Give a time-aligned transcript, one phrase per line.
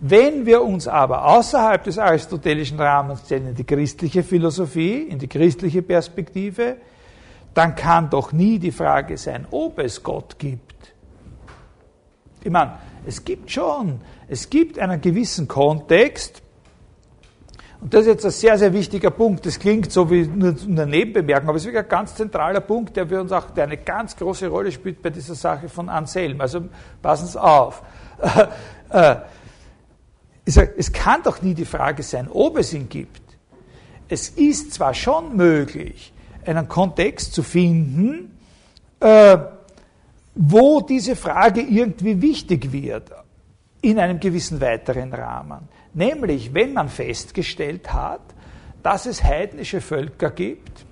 [0.00, 5.26] Wenn wir uns aber außerhalb des aristotelischen Rahmens stellen, in die christliche Philosophie, in die
[5.26, 6.76] christliche Perspektive,
[7.54, 10.94] dann kann doch nie die Frage sein, ob es Gott gibt.
[12.44, 16.42] Ich meine, es gibt schon, es gibt einen gewissen Kontext,
[17.80, 19.46] und das ist jetzt ein sehr, sehr wichtiger Punkt.
[19.46, 23.06] Das klingt so wie eine Nebenbemerkung, aber es ist wirklich ein ganz zentraler Punkt, der
[23.06, 26.40] für uns auch der eine ganz große Rolle spielt bei dieser Sache von Anselm.
[26.40, 26.62] Also
[27.00, 27.82] passen Sie auf.
[30.48, 33.20] Ich sage, es kann doch nie die Frage sein, ob es ihn gibt.
[34.08, 36.10] Es ist zwar schon möglich,
[36.46, 38.38] einen Kontext zu finden,
[38.98, 39.36] äh,
[40.34, 43.10] wo diese Frage irgendwie wichtig wird,
[43.82, 45.68] in einem gewissen weiteren Rahmen.
[45.92, 48.22] Nämlich, wenn man festgestellt hat,
[48.82, 50.86] dass es heidnische Völker gibt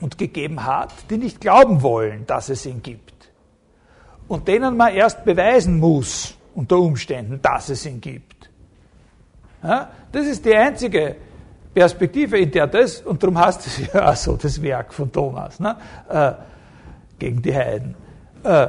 [0.00, 3.30] und gegeben hat, die nicht glauben wollen, dass es ihn gibt.
[4.28, 8.50] Und denen man erst beweisen muss, unter Umständen, dass es ihn gibt.
[9.62, 11.16] Ja, das ist die einzige
[11.74, 15.58] Perspektive, in der das, und darum heißt es ja auch so, das Werk von Thomas,
[15.58, 15.76] ne,
[16.08, 16.32] äh,
[17.18, 17.94] gegen die Heiden.
[18.44, 18.68] Äh,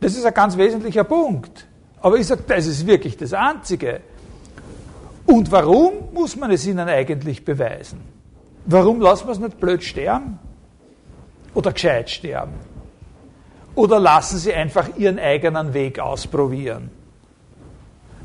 [0.00, 1.66] das ist ein ganz wesentlicher Punkt.
[2.00, 4.00] Aber ich sage, das ist wirklich das Einzige.
[5.26, 8.00] Und warum muss man es ihnen eigentlich beweisen?
[8.66, 10.38] Warum lassen wir es nicht blöd sterben?
[11.54, 12.71] Oder gescheit sterben?
[13.74, 16.90] Oder lassen sie einfach ihren eigenen Weg ausprobieren?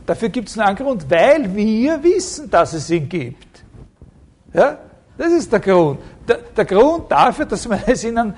[0.05, 3.63] Dafür gibt es einen Grund, weil wir wissen, dass es ihn gibt.
[4.53, 4.77] Ja?
[5.17, 5.99] Das ist der Grund.
[6.27, 8.33] Der, der Grund dafür, dass man es ihnen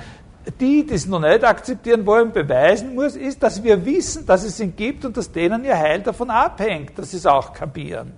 [0.59, 4.59] die, die es noch nicht akzeptieren wollen, beweisen muss, ist, dass wir wissen, dass es
[4.59, 8.13] ihn gibt und dass denen ihr Heil davon abhängt, dass sie es auch kapieren.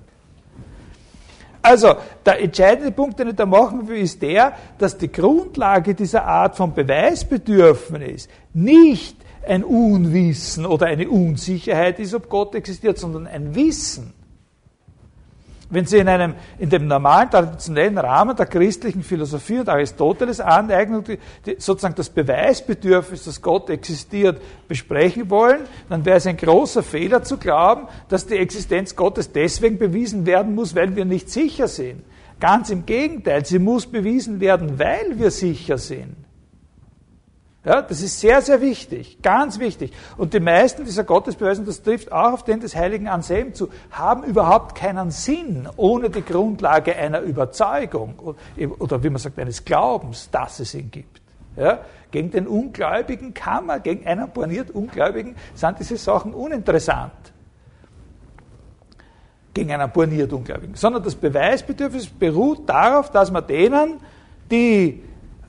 [1.62, 1.96] Also,
[2.26, 6.56] der entscheidende Punkt, den ich da machen will, ist der, dass die Grundlage dieser Art
[6.56, 9.18] von Beweisbedürfnis nicht
[9.48, 14.14] ein Unwissen oder eine Unsicherheit ist, ob Gott existiert, sondern ein Wissen.
[15.72, 21.06] Wenn Sie in, einem, in dem normalen, traditionellen Rahmen der christlichen Philosophie und Aristoteles Aneignung
[21.58, 27.38] sozusagen das Beweisbedürfnis, dass Gott existiert, besprechen wollen, dann wäre es ein großer Fehler zu
[27.38, 32.04] glauben, dass die Existenz Gottes deswegen bewiesen werden muss, weil wir nicht sicher sind.
[32.42, 36.16] Ganz im Gegenteil, sie muss bewiesen werden, weil wir sicher sind.
[37.64, 39.94] Ja, das ist sehr, sehr wichtig, ganz wichtig.
[40.18, 44.24] Und die meisten dieser Gottesbeweise, das trifft auch auf den des heiligen Anselm zu, haben
[44.24, 48.36] überhaupt keinen Sinn ohne die Grundlage einer Überzeugung
[48.80, 51.22] oder wie man sagt, eines Glaubens, dass es ihn gibt.
[51.56, 57.12] Ja, gegen den Ungläubigen kann man, gegen einen borniert Ungläubigen sind diese Sachen uninteressant.
[59.54, 60.76] Gegen einen borniert Ungläubigen.
[60.76, 64.00] Sondern das Beweisbedürfnis beruht darauf, dass man denen,
[64.50, 65.04] die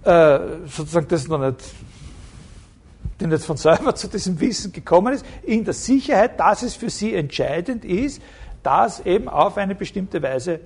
[0.04, 1.62] äh, sozusagen das noch nicht
[3.22, 6.90] die nicht von selber zu diesem Wissen gekommen ist, in der Sicherheit, dass es für
[6.90, 8.20] sie entscheidend ist,
[8.62, 10.60] das eben auf eine bestimmte Weise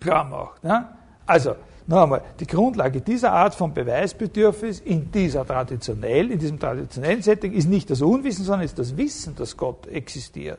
[0.00, 0.64] klar macht.
[0.64, 0.96] Ja?
[1.26, 1.56] Also,
[1.86, 7.52] noch einmal, die Grundlage dieser Art von Beweisbedürfnis in dieser traditionell, in diesem traditionellen Setting
[7.52, 10.58] ist nicht das Unwissen, sondern ist das Wissen, dass Gott existiert.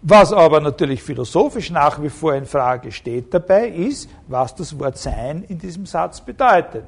[0.00, 4.96] Was aber natürlich philosophisch nach wie vor in Frage steht dabei, ist, was das Wort
[4.96, 6.84] Sein in diesem Satz bedeutet.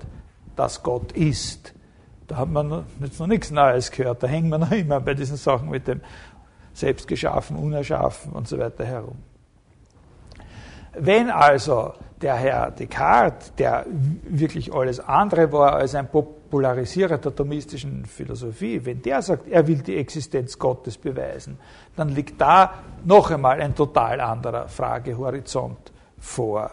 [0.54, 1.74] Dass Gott ist.
[2.30, 4.22] Da hat man jetzt noch nichts Neues gehört.
[4.22, 6.00] Da hängen wir noch immer bei diesen Sachen mit dem
[6.72, 9.16] Selbstgeschaffen, Unerschaffen und so weiter herum.
[10.92, 11.92] Wenn also
[12.22, 13.84] der Herr Descartes, der
[14.22, 19.82] wirklich alles andere war als ein Popularisierer der thomistischen Philosophie, wenn der sagt, er will
[19.82, 21.58] die Existenz Gottes beweisen,
[21.96, 22.74] dann liegt da
[23.04, 26.70] noch einmal ein total anderer Fragehorizont vor.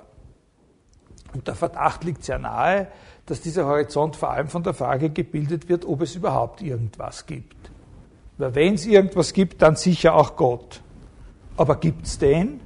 [1.33, 2.89] Und der Verdacht liegt sehr nahe,
[3.27, 7.55] dass dieser Horizont vor allem von der Frage gebildet wird, ob es überhaupt irgendwas gibt.
[8.37, 10.81] Weil wenn es irgendwas gibt, dann sicher auch Gott.
[11.57, 12.61] Aber gibt es den?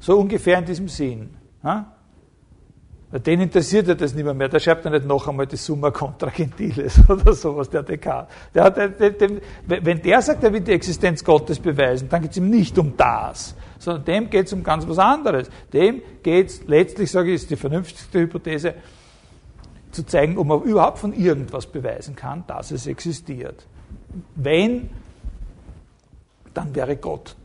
[0.00, 1.30] So ungefähr in diesem Sinn.
[1.62, 1.90] Ha?
[3.12, 4.48] Den interessiert ja das nicht mehr, mehr.
[4.48, 8.34] Der schreibt ja nicht noch einmal die Summa contra Gentiles oder sowas, der Descartes.
[8.52, 9.30] Der hat, der, der,
[9.66, 12.94] wenn der sagt, er will die Existenz Gottes beweisen, dann geht es ihm nicht um
[12.96, 15.48] das, sondern dem geht es um ganz was anderes.
[15.72, 18.74] Dem geht es, letztlich sage ich, ist die vernünftigste Hypothese,
[19.94, 23.66] zu zeigen, ob man überhaupt von irgendwas beweisen kann, dass es existiert.
[24.34, 24.90] Wenn,
[26.52, 27.36] dann wäre Gott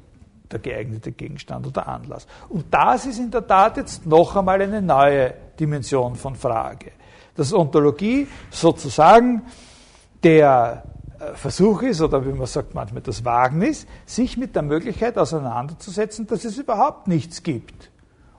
[0.51, 2.27] der geeignete Gegenstand oder Anlass.
[2.49, 6.91] Und das ist in der Tat jetzt noch einmal eine neue Dimension von Frage.
[7.35, 9.43] Dass Ontologie sozusagen
[10.23, 10.83] der
[11.19, 16.27] äh, Versuch ist, oder wie man sagt manchmal das Wagnis, sich mit der Möglichkeit auseinanderzusetzen,
[16.27, 17.91] dass es überhaupt nichts gibt.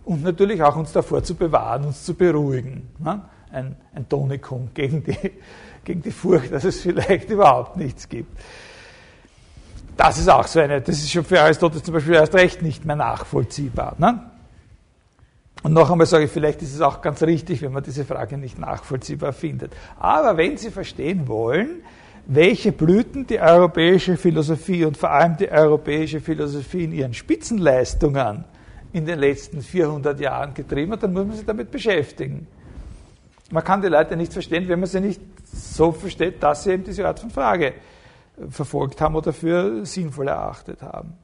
[0.04, 2.90] Und natürlich auch uns davor zu bewahren, uns zu beruhigen.
[2.98, 3.22] Ne?
[3.52, 5.16] Ein, ein Tonikum gegen die,
[5.84, 8.38] gegen die Furcht, dass es vielleicht überhaupt nichts gibt.
[9.96, 12.84] Das ist auch so eine, das ist schon für Aristoteles zum Beispiel erst recht nicht
[12.84, 13.96] mehr nachvollziehbar.
[13.98, 14.30] Ne?
[15.62, 18.38] Und noch einmal sage ich, vielleicht ist es auch ganz richtig, wenn man diese Frage
[18.38, 19.72] nicht nachvollziehbar findet.
[19.98, 21.82] Aber wenn Sie verstehen wollen,
[22.26, 28.44] welche Blüten die europäische Philosophie und vor allem die europäische Philosophie in ihren Spitzenleistungen
[28.92, 32.46] in den letzten 400 Jahren getrieben hat, dann muss man sich damit beschäftigen.
[33.50, 35.20] Man kann die Leute nicht verstehen, wenn man sie nicht
[35.52, 37.74] so versteht, dass sie eben diese Art von Frage
[38.48, 41.14] verfolgt haben oder für sinnvoll erachtet haben.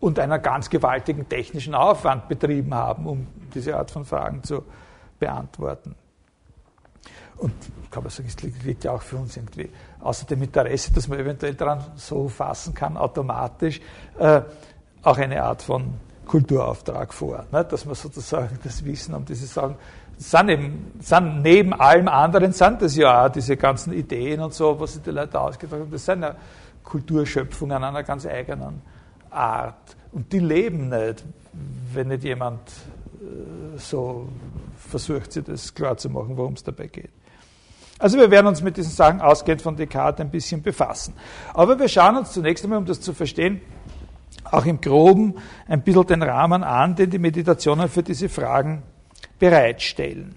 [0.00, 4.64] Und einen ganz gewaltigen technischen Aufwand betrieben haben, um diese Art von Fragen zu
[5.18, 5.94] beantworten.
[7.36, 7.52] Und
[7.90, 9.70] kann man sagen, es liegt ja auch für uns irgendwie
[10.00, 13.80] außer dem Interesse, dass man eventuell daran so fassen kann, automatisch
[14.18, 14.42] äh,
[15.02, 15.94] auch eine Art von
[16.26, 17.46] Kulturauftrag vor.
[17.52, 17.64] Ne?
[17.64, 19.76] Dass man sozusagen das Wissen um diese Sachen
[20.18, 24.78] sind, eben, sind neben allem anderen sind das ja auch diese ganzen Ideen und so,
[24.78, 26.34] was sich die Leute ausgedacht haben, das sind ja
[26.82, 28.82] Kulturschöpfungen einer ganz eigenen
[29.30, 29.96] Art.
[30.12, 31.24] Und die leben nicht,
[31.92, 32.60] wenn nicht jemand
[33.20, 34.28] äh, so
[34.76, 37.10] versucht, sich das klarzumachen, worum es dabei geht.
[38.00, 41.14] Also wir werden uns mit diesen Sachen ausgehend von Descartes ein bisschen befassen.
[41.52, 43.60] Aber wir schauen uns zunächst einmal, um das zu verstehen,
[44.44, 45.34] auch im Groben
[45.66, 48.82] ein bisschen den Rahmen an, den die Meditationen für diese Fragen
[49.38, 50.34] bereitstellen.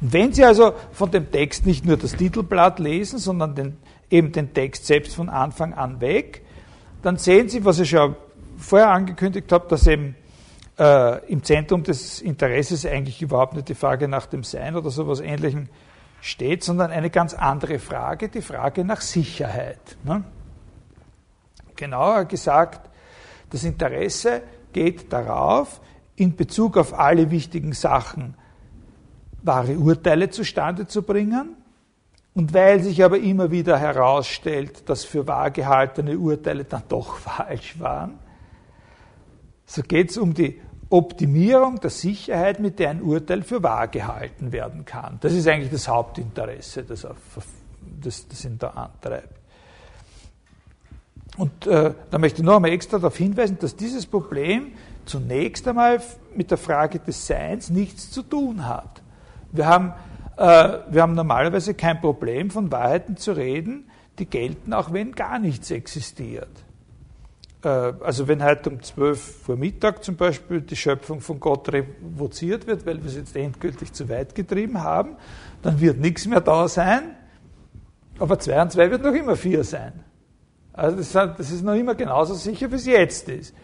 [0.00, 3.76] Und wenn Sie also von dem Text nicht nur das Titelblatt lesen, sondern den,
[4.10, 6.42] eben den Text selbst von Anfang an weg,
[7.02, 8.16] dann sehen Sie, was ich schon
[8.56, 10.16] vorher angekündigt habe, dass eben
[10.78, 15.20] äh, im Zentrum des Interesses eigentlich überhaupt nicht die Frage nach dem Sein oder sowas
[15.20, 15.68] Ähnlichem
[16.20, 19.96] steht, sondern eine ganz andere Frage, die Frage nach Sicherheit.
[20.04, 20.24] Ne?
[21.76, 22.88] Genauer gesagt,
[23.50, 24.42] das Interesse
[24.72, 25.80] geht darauf,
[26.16, 28.34] in Bezug auf alle wichtigen Sachen
[29.42, 31.56] wahre Urteile zustande zu bringen.
[32.34, 37.78] Und weil sich aber immer wieder herausstellt, dass für wahr gehaltene Urteile dann doch falsch
[37.78, 38.18] waren,
[39.66, 44.52] so geht es um die Optimierung der Sicherheit, mit der ein Urteil für wahr gehalten
[44.52, 45.18] werden kann.
[45.20, 47.06] Das ist eigentlich das Hauptinteresse, das,
[48.00, 49.40] das, das ihn da antreibt.
[51.36, 54.72] Und äh, da möchte ich noch einmal extra darauf hinweisen, dass dieses Problem
[55.06, 56.00] zunächst einmal
[56.34, 59.02] mit der Frage des Seins nichts zu tun hat.
[59.52, 59.92] Wir haben,
[60.36, 65.38] äh, wir haben normalerweise kein Problem, von Wahrheiten zu reden, die gelten, auch wenn gar
[65.38, 66.64] nichts existiert.
[67.64, 72.66] Äh, also wenn heute um 12 Uhr Mittag zum Beispiel die Schöpfung von Gott revoziert
[72.66, 75.16] wird, weil wir es jetzt endgültig zu weit getrieben haben,
[75.62, 77.16] dann wird nichts mehr da sein,
[78.18, 80.04] aber 2 und 2 wird noch immer 4 sein.
[80.72, 83.54] Also das, ist noch immer genauso sicher, wie es jetzt ist.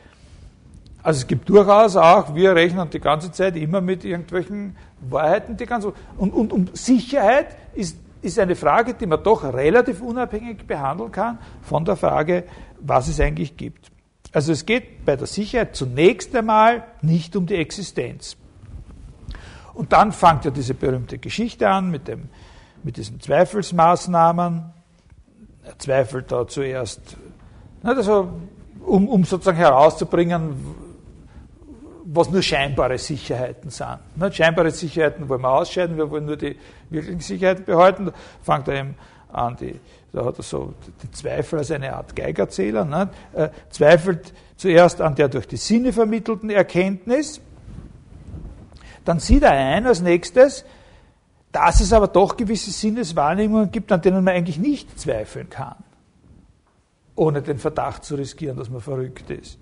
[1.03, 5.67] Also es gibt durchaus auch, wir rechnen die ganze Zeit immer mit irgendwelchen Wahrheiten, die
[5.67, 11.11] ganze und, und, und Sicherheit ist, ist eine Frage, die man doch relativ unabhängig behandeln
[11.11, 12.45] kann von der Frage,
[12.81, 13.91] was es eigentlich gibt.
[14.33, 18.37] Also es geht bei der Sicherheit zunächst einmal nicht um die Existenz.
[19.73, 22.29] Und dann fängt ja diese berühmte Geschichte an mit, dem,
[22.83, 24.65] mit diesen Zweifelsmaßnahmen.
[25.65, 27.17] Er zweifelt da zuerst,
[27.83, 28.29] also,
[28.85, 30.55] um, um sozusagen herauszubringen,
[32.05, 33.99] was nur scheinbare Sicherheiten sind.
[34.17, 36.57] Ne, scheinbare Sicherheiten wollen wir ausscheiden, wir wollen nur die
[36.89, 38.07] wirklichen Sicherheiten behalten.
[38.07, 38.13] Da
[38.43, 38.95] fängt er eben
[39.33, 39.79] an, die,
[40.13, 45.15] da hat er so den Zweifel als eine Art Geigerzähler, ne, äh, zweifelt zuerst an
[45.15, 47.41] der durch die Sinne vermittelten Erkenntnis,
[49.05, 50.65] dann sieht er ein als nächstes,
[51.53, 55.77] dass es aber doch gewisse Sinneswahrnehmungen gibt, an denen man eigentlich nicht zweifeln kann,
[57.17, 59.59] ohne den Verdacht zu riskieren, dass man verrückt ist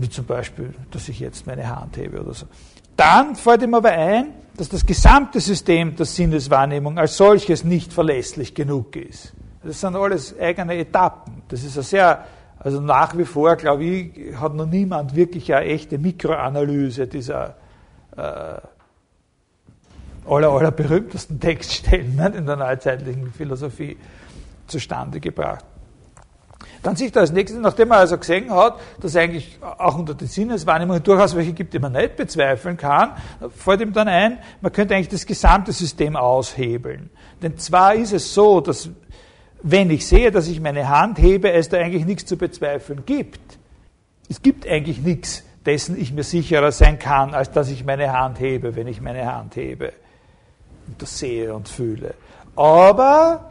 [0.00, 2.46] wie zum Beispiel, dass ich jetzt meine Hand hebe oder so.
[2.96, 8.54] Dann fällt ihm aber ein, dass das gesamte System der Sinneswahrnehmung als solches nicht verlässlich
[8.54, 9.32] genug ist.
[9.62, 11.42] Das sind alles eigene Etappen.
[11.48, 12.26] Das ist ein sehr,
[12.58, 17.56] also nach wie vor, glaube ich, hat noch niemand wirklich eine echte Mikroanalyse dieser
[18.16, 18.60] äh,
[20.28, 23.96] aller, aller berühmtesten Textstellen ne, in der neuzeitlichen Philosophie
[24.66, 25.64] zustande gebracht.
[26.82, 30.28] Dann sieht er als nächstes, nachdem er also gesehen hat, dass eigentlich auch unter den
[30.28, 33.12] Sinneswahrnehmungen durchaus welche gibt, die man nicht bezweifeln kann,
[33.54, 37.10] fällt ihm dann ein, man könnte eigentlich das gesamte System aushebeln.
[37.42, 38.88] Denn zwar ist es so, dass
[39.62, 43.58] wenn ich sehe, dass ich meine Hand hebe, es da eigentlich nichts zu bezweifeln gibt.
[44.28, 48.40] Es gibt eigentlich nichts, dessen ich mir sicherer sein kann, als dass ich meine Hand
[48.40, 49.92] hebe, wenn ich meine Hand hebe
[50.86, 52.14] und das sehe und fühle.
[52.56, 53.50] Aber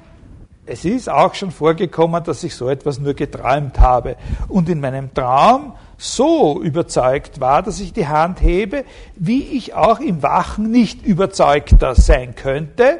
[0.70, 4.16] es ist auch schon vorgekommen, dass ich so etwas nur geträumt habe
[4.48, 8.86] und in meinem Traum so überzeugt war, dass ich die Hand hebe,
[9.16, 13.00] wie ich auch im Wachen nicht überzeugter sein könnte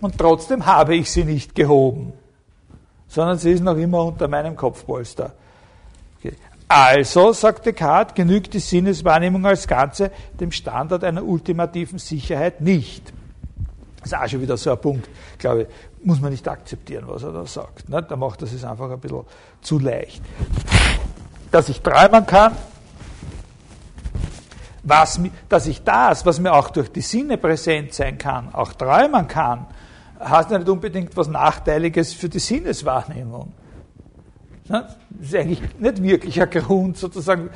[0.00, 2.12] und trotzdem habe ich sie nicht gehoben.
[3.06, 5.32] sondern sie ist noch immer unter meinem Kopfpolster.
[6.68, 13.12] Also, sagt Descartes, genügt die Sinneswahrnehmung als Ganze dem Standard einer ultimativen Sicherheit nicht.
[14.00, 15.68] Das ist auch schon wieder so ein Punkt, glaube ich,
[16.04, 17.88] muss man nicht akzeptieren, was er da sagt.
[17.88, 18.02] Ne?
[18.02, 19.24] Da macht das es einfach ein bisschen
[19.60, 20.22] zu leicht.
[21.50, 22.56] Dass ich träumen kann,
[24.82, 29.28] was, dass ich das, was mir auch durch die Sinne präsent sein kann, auch träumen
[29.28, 29.66] kann,
[30.18, 33.52] heißt nicht unbedingt was Nachteiliges für die Sinneswahrnehmung.
[34.68, 37.50] Das ist eigentlich nicht wirklich ein Grund, sozusagen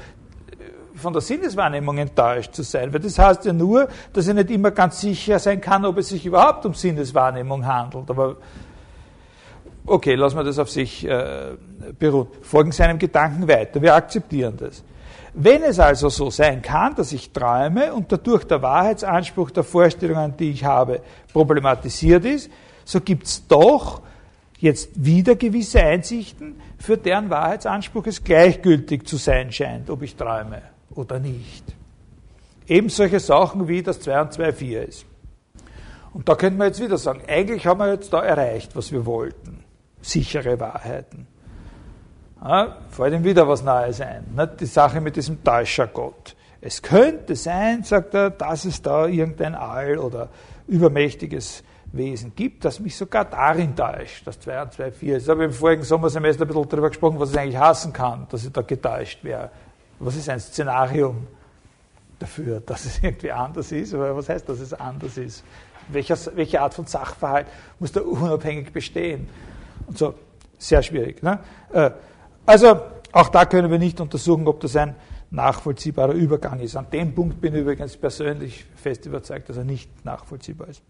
[0.94, 4.70] von der Sinneswahrnehmung enttäuscht zu sein, weil das heißt ja nur, dass ich nicht immer
[4.70, 8.08] ganz sicher sein kann, ob es sich überhaupt um Sinneswahrnehmung handelt.
[8.10, 8.36] Aber
[9.86, 11.56] okay, lassen wir das auf sich äh,
[11.98, 12.28] beruhen.
[12.42, 13.82] Folgen seinem Gedanken weiter.
[13.82, 14.84] Wir akzeptieren das.
[15.36, 20.36] Wenn es also so sein kann, dass ich träume und dadurch der Wahrheitsanspruch der Vorstellungen,
[20.36, 21.00] die ich habe,
[21.32, 22.50] problematisiert ist,
[22.84, 24.00] so gibt es doch
[24.58, 30.73] jetzt wieder gewisse Einsichten, für deren Wahrheitsanspruch es gleichgültig zu sein scheint, ob ich träume
[30.94, 31.64] oder nicht.
[32.66, 35.06] Eben solche Sachen wie das 2 und 2 4 ist.
[36.12, 39.04] Und da könnte man jetzt wieder sagen, eigentlich haben wir jetzt da erreicht, was wir
[39.04, 39.64] wollten.
[40.00, 41.26] Sichere Wahrheiten.
[42.42, 44.24] Ja, fällt ihm wieder was Neues ein.
[44.36, 44.60] Nicht?
[44.60, 46.36] Die Sache mit diesem Täuschergott.
[46.60, 50.28] Es könnte sein, sagt er, dass es da irgendein All oder
[50.66, 55.22] übermächtiges Wesen gibt, das mich sogar darin täuscht, dass 2 und 2 4 ist.
[55.24, 58.44] Ich habe im vorigen Sommersemester ein bisschen darüber gesprochen, was es eigentlich hassen kann, dass
[58.44, 59.50] ich da getäuscht wäre.
[59.98, 61.26] Was ist ein Szenarium
[62.18, 63.94] dafür, dass es irgendwie anders ist?
[63.94, 65.44] Aber was heißt, dass es anders ist?
[65.88, 67.46] Welcher, welche Art von Sachverhalt
[67.78, 69.28] muss da unabhängig bestehen?
[69.86, 70.14] Und so,
[70.58, 71.22] sehr schwierig.
[71.22, 71.38] Ne?
[71.72, 71.90] Äh,
[72.46, 72.80] also,
[73.12, 74.94] auch da können wir nicht untersuchen, ob das ein
[75.30, 76.76] nachvollziehbarer Übergang ist.
[76.76, 80.82] An dem Punkt bin ich übrigens persönlich fest überzeugt, dass er nicht nachvollziehbar ist.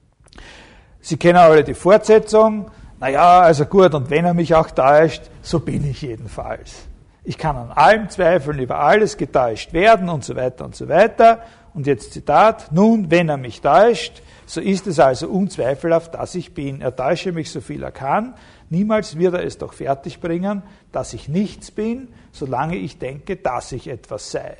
[1.00, 2.70] Sie kennen alle die Fortsetzung.
[3.00, 6.87] Naja, also gut, und wenn er mich auch täuscht, so bin ich jedenfalls.
[7.25, 11.43] Ich kann an allem zweifeln, über alles getäuscht werden und so weiter und so weiter.
[11.73, 16.52] Und jetzt Zitat, nun, wenn er mich täuscht, so ist es also unzweifelhaft, dass ich
[16.52, 16.83] bin.
[16.83, 18.35] Er täusche mich so viel er kann.
[18.69, 20.62] Niemals wird er es doch fertigbringen,
[20.93, 24.57] dass ich nichts bin, solange ich denke, dass ich etwas sei.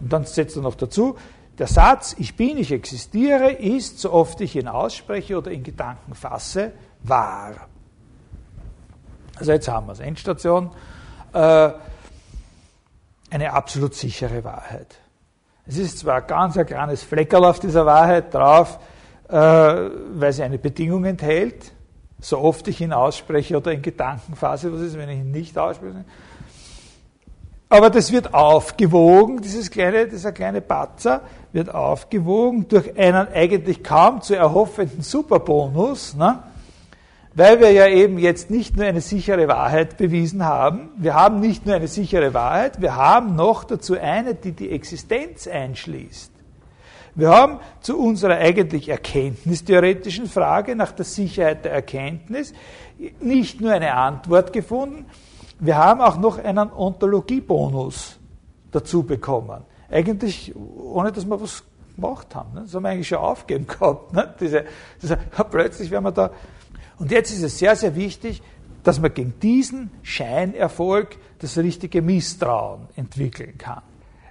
[0.00, 1.16] Und dann setzt er noch dazu,
[1.58, 6.14] der Satz, ich bin, ich existiere, ist, so oft ich ihn ausspreche oder in Gedanken
[6.14, 6.72] fasse,
[7.02, 7.68] wahr.
[9.36, 10.00] Also jetzt haben wir es.
[10.00, 10.70] Endstation
[11.32, 11.74] eine
[13.52, 14.96] absolut sichere Wahrheit.
[15.66, 18.78] Es ist zwar ganz ein kleines Fleckerl auf dieser Wahrheit drauf,
[19.28, 21.72] äh, weil sie eine Bedingung enthält,
[22.20, 26.04] so oft ich ihn ausspreche oder in Gedankenphase, was ist, wenn ich ihn nicht ausspreche?
[27.68, 31.20] Aber das wird aufgewogen, dieses kleine, dieser kleine Patzer
[31.52, 36.42] wird aufgewogen durch einen eigentlich kaum zu erhoffenden Superbonus, ne?
[37.38, 41.66] Weil wir ja eben jetzt nicht nur eine sichere Wahrheit bewiesen haben, wir haben nicht
[41.66, 46.32] nur eine sichere Wahrheit, wir haben noch dazu eine, die die Existenz einschließt.
[47.14, 52.52] Wir haben zu unserer eigentlich erkenntnistheoretischen Frage nach der Sicherheit der Erkenntnis
[53.20, 55.06] nicht nur eine Antwort gefunden,
[55.60, 58.18] wir haben auch noch einen Ontologiebonus
[58.72, 59.62] dazu bekommen.
[59.88, 61.62] Eigentlich ohne, dass wir was
[61.94, 62.54] gemacht haben.
[62.54, 62.62] Ne?
[62.62, 64.12] Das haben wir eigentlich schon aufgeben gehabt.
[64.12, 64.34] Ne?
[64.40, 64.64] Diese,
[65.00, 65.16] diese,
[65.50, 66.30] plötzlich werden wir da
[66.98, 68.42] und jetzt ist es sehr, sehr wichtig,
[68.82, 73.82] dass man gegen diesen Scheinerfolg das richtige Misstrauen entwickeln kann.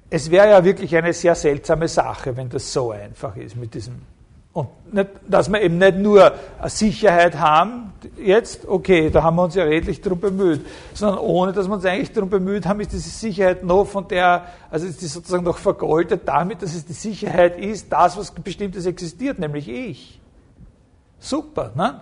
[0.09, 3.95] Es wäre ja wirklich eine sehr seltsame Sache, wenn das so einfach ist mit diesem.
[4.53, 9.43] Und nicht, dass wir eben nicht nur eine Sicherheit haben, jetzt, okay, da haben wir
[9.43, 12.91] uns ja redlich darum bemüht, sondern ohne, dass wir uns eigentlich darum bemüht haben, ist
[12.91, 16.93] diese Sicherheit noch von der, also ist die sozusagen noch vergoldet damit, dass es die
[16.93, 20.19] Sicherheit ist, das, was bestimmtes existiert, nämlich ich.
[21.19, 22.01] Super, ne?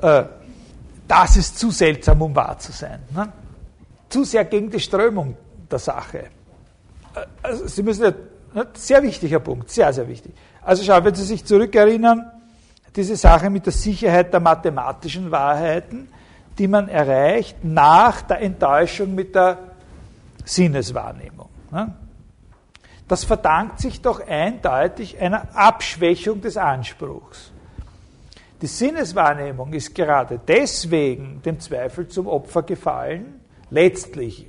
[0.00, 0.24] Äh,
[1.08, 3.00] das ist zu seltsam, um wahr zu sein.
[3.14, 3.32] Ne?
[4.08, 5.36] Zu sehr gegen die Strömung
[5.70, 6.18] der Sache.
[6.18, 8.14] Äh, also Sie müssen,
[8.54, 10.34] ne, sehr wichtiger Punkt, sehr, sehr wichtig.
[10.62, 12.30] Also schau, wenn Sie sich zurückerinnern,
[12.94, 16.08] diese Sache mit der Sicherheit der mathematischen Wahrheiten,
[16.58, 19.58] die man erreicht nach der Enttäuschung mit der
[20.44, 21.48] Sinneswahrnehmung.
[21.70, 21.94] Ne?
[23.06, 27.52] Das verdankt sich doch eindeutig einer Abschwächung des Anspruchs.
[28.66, 33.40] Die Sinneswahrnehmung ist gerade deswegen dem Zweifel zum Opfer gefallen.
[33.70, 34.44] Letztlich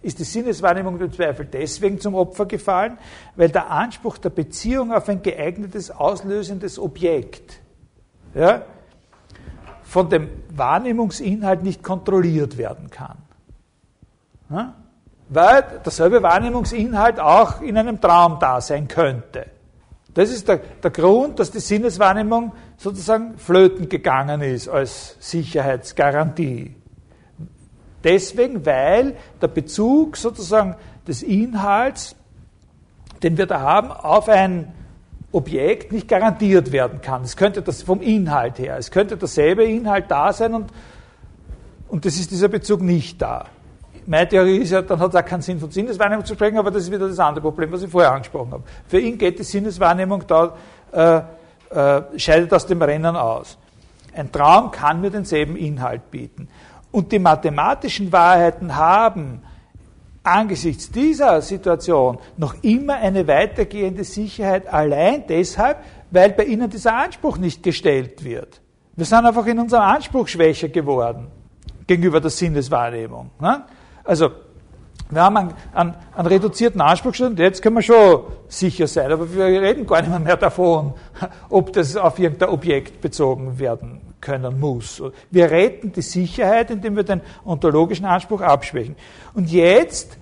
[0.00, 2.96] ist die Sinneswahrnehmung dem Zweifel deswegen zum Opfer gefallen,
[3.34, 7.60] weil der Anspruch der Beziehung auf ein geeignetes auslösendes Objekt
[8.34, 8.62] ja,
[9.82, 13.18] von dem Wahrnehmungsinhalt nicht kontrolliert werden kann.
[14.48, 14.76] Ja?
[15.28, 19.44] Weil derselbe Wahrnehmungsinhalt auch in einem Traum da sein könnte.
[20.16, 26.74] Das ist der, der Grund, dass die Sinneswahrnehmung sozusagen flöten gegangen ist als Sicherheitsgarantie.
[28.02, 32.16] Deswegen, weil der Bezug sozusagen des Inhalts,
[33.22, 34.72] den wir da haben, auf ein
[35.32, 37.22] Objekt nicht garantiert werden kann.
[37.22, 40.70] Es könnte das vom Inhalt her, es könnte derselbe Inhalt da sein und,
[41.88, 43.44] und das ist dieser Bezug nicht da.
[44.06, 46.70] Meine Theorie ist ja, dann hat es auch keinen Sinn, von Sinneswahrnehmung zu sprechen, aber
[46.70, 48.62] das ist wieder das andere Problem, was ich vorher angesprochen habe.
[48.86, 50.56] Für ihn geht die Sinneswahrnehmung da,
[50.92, 51.16] äh,
[51.70, 53.58] äh, scheidet aus dem Rennen aus.
[54.14, 56.48] Ein Traum kann mir denselben Inhalt bieten.
[56.92, 59.42] Und die mathematischen Wahrheiten haben
[60.22, 65.78] angesichts dieser Situation noch immer eine weitergehende Sicherheit allein deshalb,
[66.10, 68.60] weil bei ihnen dieser Anspruch nicht gestellt wird.
[68.94, 71.28] Wir sind einfach in unserem Anspruch schwächer geworden
[71.86, 73.30] gegenüber der Sinneswahrnehmung.
[73.40, 73.64] Ne?
[74.06, 74.30] Also,
[75.10, 79.32] wir haben einen, einen, einen reduzierten Anspruch und jetzt können wir schon sicher sein, aber
[79.32, 80.94] wir reden gar nicht mehr davon,
[81.48, 85.00] ob das auf irgendein Objekt bezogen werden können muss.
[85.30, 88.96] Wir retten die Sicherheit, indem wir den ontologischen Anspruch abschwächen.
[89.34, 90.18] Und jetzt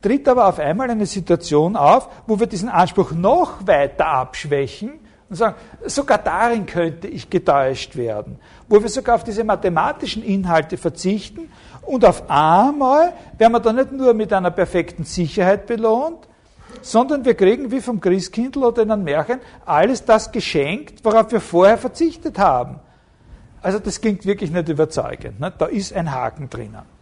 [0.00, 4.99] tritt aber auf einmal eine Situation auf, wo wir diesen Anspruch noch weiter abschwächen
[5.30, 5.54] und sagen,
[5.86, 8.38] sogar darin könnte ich getäuscht werden.
[8.68, 11.48] Wo wir sogar auf diese mathematischen Inhalte verzichten
[11.82, 16.28] und auf einmal werden wir dann nicht nur mit einer perfekten Sicherheit belohnt,
[16.82, 21.40] sondern wir kriegen wie vom Christkindl oder in einem Märchen alles das geschenkt, worauf wir
[21.40, 22.80] vorher verzichtet haben.
[23.62, 25.38] Also das klingt wirklich nicht überzeugend.
[25.38, 25.52] Ne?
[25.56, 26.99] Da ist ein Haken drinnen.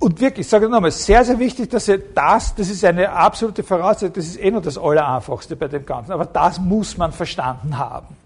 [0.00, 3.62] Und wirklich, ich sage nochmal, sehr, sehr wichtig, dass ihr das, das ist eine absolute
[3.62, 7.78] Voraussetzung, das ist eh nur das Allereinfachste bei dem Ganzen, aber das muss man verstanden
[7.78, 8.16] haben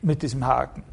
[0.00, 0.84] mit diesem Haken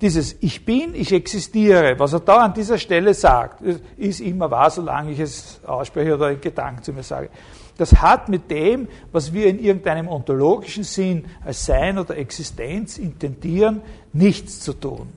[0.00, 3.62] dieses Ich bin, ich existiere, was er da an dieser Stelle sagt,
[3.96, 7.28] ist immer wahr, solange ich es ausspreche oder in Gedanken zu mir sage.
[7.76, 13.82] Das hat mit dem, was wir in irgendeinem ontologischen Sinn als Sein oder Existenz intendieren,
[14.12, 15.08] nichts zu tun.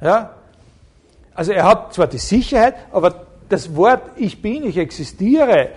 [0.00, 0.34] Ja?
[1.40, 3.14] Also er hat zwar die Sicherheit, aber
[3.48, 5.70] das Wort Ich bin, ich existiere,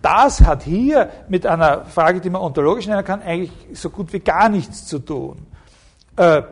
[0.00, 4.20] das hat hier mit einer Frage, die man ontologisch nennen kann, eigentlich so gut wie
[4.20, 5.44] gar nichts zu tun.
[6.14, 6.42] Äh,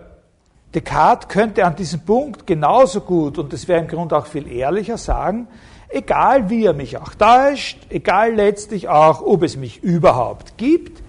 [0.75, 4.99] Descartes könnte an diesem Punkt genauso gut, und das wäre im Grunde auch viel ehrlicher,
[4.99, 5.47] sagen,
[5.89, 11.05] egal wie er mich auch täuscht, egal letztlich auch, ob es mich überhaupt gibt,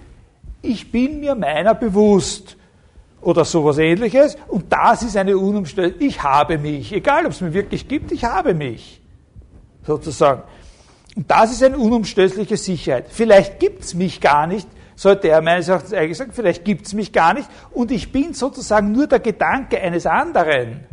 [0.62, 2.56] ich bin mir meiner bewusst
[3.22, 7.52] oder sowas ähnliches und das ist eine unumstößliche, ich habe mich, egal ob es mir
[7.52, 9.00] wirklich gibt, ich habe mich,
[9.86, 10.42] sozusagen.
[11.16, 13.06] Und das ist eine unumstößliche Sicherheit.
[13.10, 16.92] Vielleicht gibt es mich gar nicht, sollte er meines Erachtens eigentlich sagen, vielleicht gibt es
[16.92, 20.84] mich gar nicht und ich bin sozusagen nur der Gedanke eines anderen.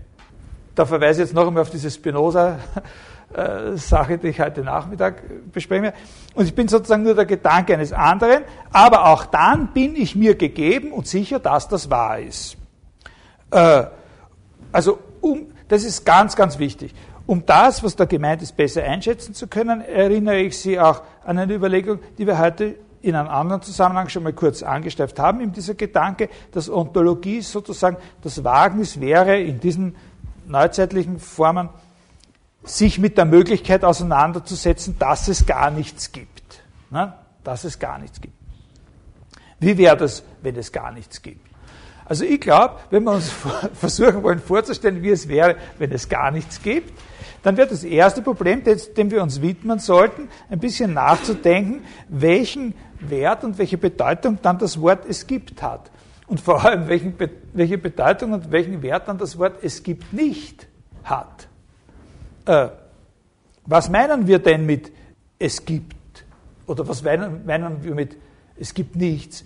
[0.76, 1.90] Da verweise ich jetzt noch einmal auf diese
[3.28, 5.94] Spinoza-Sache, die ich heute Nachmittag bespreche.
[6.34, 10.36] Und ich bin sozusagen nur der Gedanke eines anderen, aber auch dann bin ich mir
[10.36, 12.58] gegeben und sicher, dass das wahr ist.
[13.52, 13.84] Äh,
[14.72, 16.94] also, um, das ist ganz, ganz wichtig.
[17.26, 21.38] Um das, was da gemeint ist, besser einschätzen zu können, erinnere ich Sie auch an
[21.38, 25.52] eine Überlegung, die wir heute in einem anderen Zusammenhang schon mal kurz angesteift haben, in
[25.52, 29.96] dieser Gedanke, dass Ontologie sozusagen das Wagnis wäre, in diesen
[30.48, 31.70] neuzeitlichen Formen
[32.70, 36.64] sich mit der Möglichkeit auseinanderzusetzen, dass es gar nichts gibt.
[36.90, 37.14] Ne?
[37.44, 38.36] Dass es gar nichts gibt.
[39.60, 41.46] Wie wäre das, wenn es gar nichts gibt?
[42.06, 43.30] Also ich glaube, wenn wir uns
[43.74, 46.94] versuchen wollen vorzustellen, wie es wäre, wenn es gar nichts gibt,
[47.44, 53.44] dann wird das erste Problem, dem wir uns widmen sollten, ein bisschen nachzudenken, welchen Wert
[53.44, 55.92] und welche Bedeutung dann das Wort es gibt hat.
[56.28, 56.90] Und vor allem,
[57.54, 60.68] welche Bedeutung und welchen Wert dann das Wort es gibt nicht
[61.04, 61.47] hat.
[62.48, 62.70] Äh,
[63.66, 64.92] was meinen wir denn mit
[65.38, 66.26] es gibt?
[66.66, 68.18] Oder was meinen, meinen wir mit
[68.58, 69.44] es gibt nichts?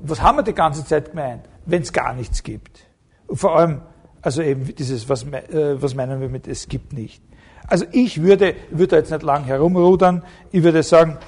[0.00, 2.86] Was haben wir die ganze Zeit gemeint, wenn es gar nichts gibt?
[3.26, 3.82] Und vor allem,
[4.22, 7.22] also eben dieses, was, äh, was meinen wir mit es gibt nicht?
[7.66, 11.18] Also ich würde, würde jetzt nicht lang herumrudern, ich würde sagen,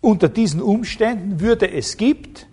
[0.00, 2.46] unter diesen Umständen würde es gibt,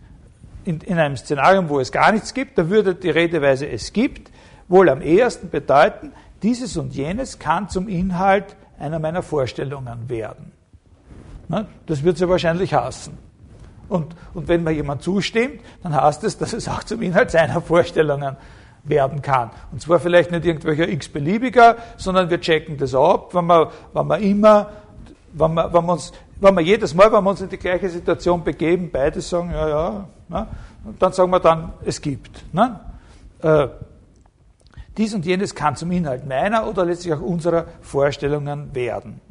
[0.65, 4.31] in, in einem Szenario, wo es gar nichts gibt, da würde die Redeweise es gibt
[4.67, 6.11] wohl am ehesten bedeuten,
[6.43, 10.51] dieses und jenes kann zum Inhalt einer meiner Vorstellungen werden.
[11.85, 13.17] Das wird sie wahrscheinlich hassen.
[13.89, 17.61] Und, und wenn mir jemand zustimmt, dann heißt es, dass es auch zum Inhalt seiner
[17.61, 18.35] Vorstellungen
[18.83, 19.51] werden kann.
[19.71, 24.17] Und zwar vielleicht nicht irgendwelcher x-beliebiger, sondern wir checken das ab, wenn wir, wenn wir
[24.17, 24.69] immer,
[25.33, 27.89] wenn wir, wenn wir uns wenn wir jedes Mal, wenn wir uns in die gleiche
[27.89, 30.47] Situation begeben, beide sagen, ja, ja, ne?
[30.83, 32.53] und dann sagen wir dann, es gibt.
[32.53, 32.79] Ne?
[33.41, 33.67] Äh,
[34.97, 39.21] dies und jenes kann zum Inhalt meiner oder letztlich auch unserer Vorstellungen werden.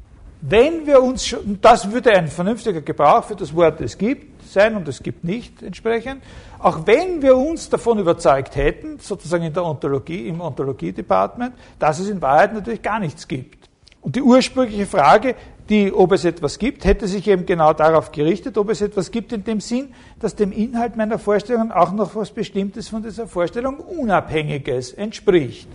[0.41, 4.89] Wenn wir uns das würde ein vernünftiger Gebrauch für das Wort es gibt sein und
[4.89, 6.23] es gibt nicht entsprechend.
[6.59, 12.09] Auch wenn wir uns davon überzeugt hätten, sozusagen in der Ontologie, im Ontologie-Department, dass es
[12.09, 13.69] in Wahrheit natürlich gar nichts gibt.
[14.01, 15.35] Und die ursprüngliche Frage,
[15.69, 19.33] die, ob es etwas gibt, hätte sich eben genau darauf gerichtet, ob es etwas gibt
[19.33, 23.79] in dem Sinn, dass dem Inhalt meiner Vorstellungen auch noch was Bestimmtes von dieser Vorstellung
[23.79, 25.69] Unabhängiges entspricht.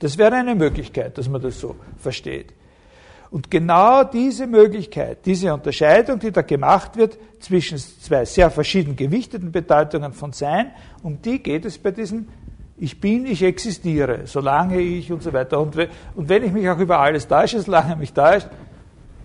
[0.00, 2.52] Das wäre eine Möglichkeit, dass man das so versteht.
[3.30, 9.52] Und genau diese Möglichkeit, diese Unterscheidung, die da gemacht wird zwischen zwei sehr verschieden gewichteten
[9.52, 12.28] Bedeutungen von Sein, um die geht es bei diesem
[12.78, 15.60] Ich bin, ich existiere, solange ich und so weiter.
[15.60, 15.76] Und,
[16.16, 18.48] wenn ich mich auch über alles täusche, solange mich täuscht,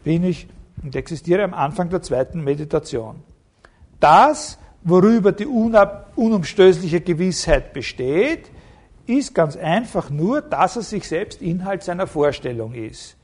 [0.04, 0.48] bin ich
[0.82, 3.22] und existiere am Anfang der zweiten Meditation.
[4.00, 8.50] Das, worüber die unumstößliche Gewissheit besteht,
[9.06, 13.18] ist ganz einfach nur, dass er sich selbst Inhalt seiner Vorstellung ist.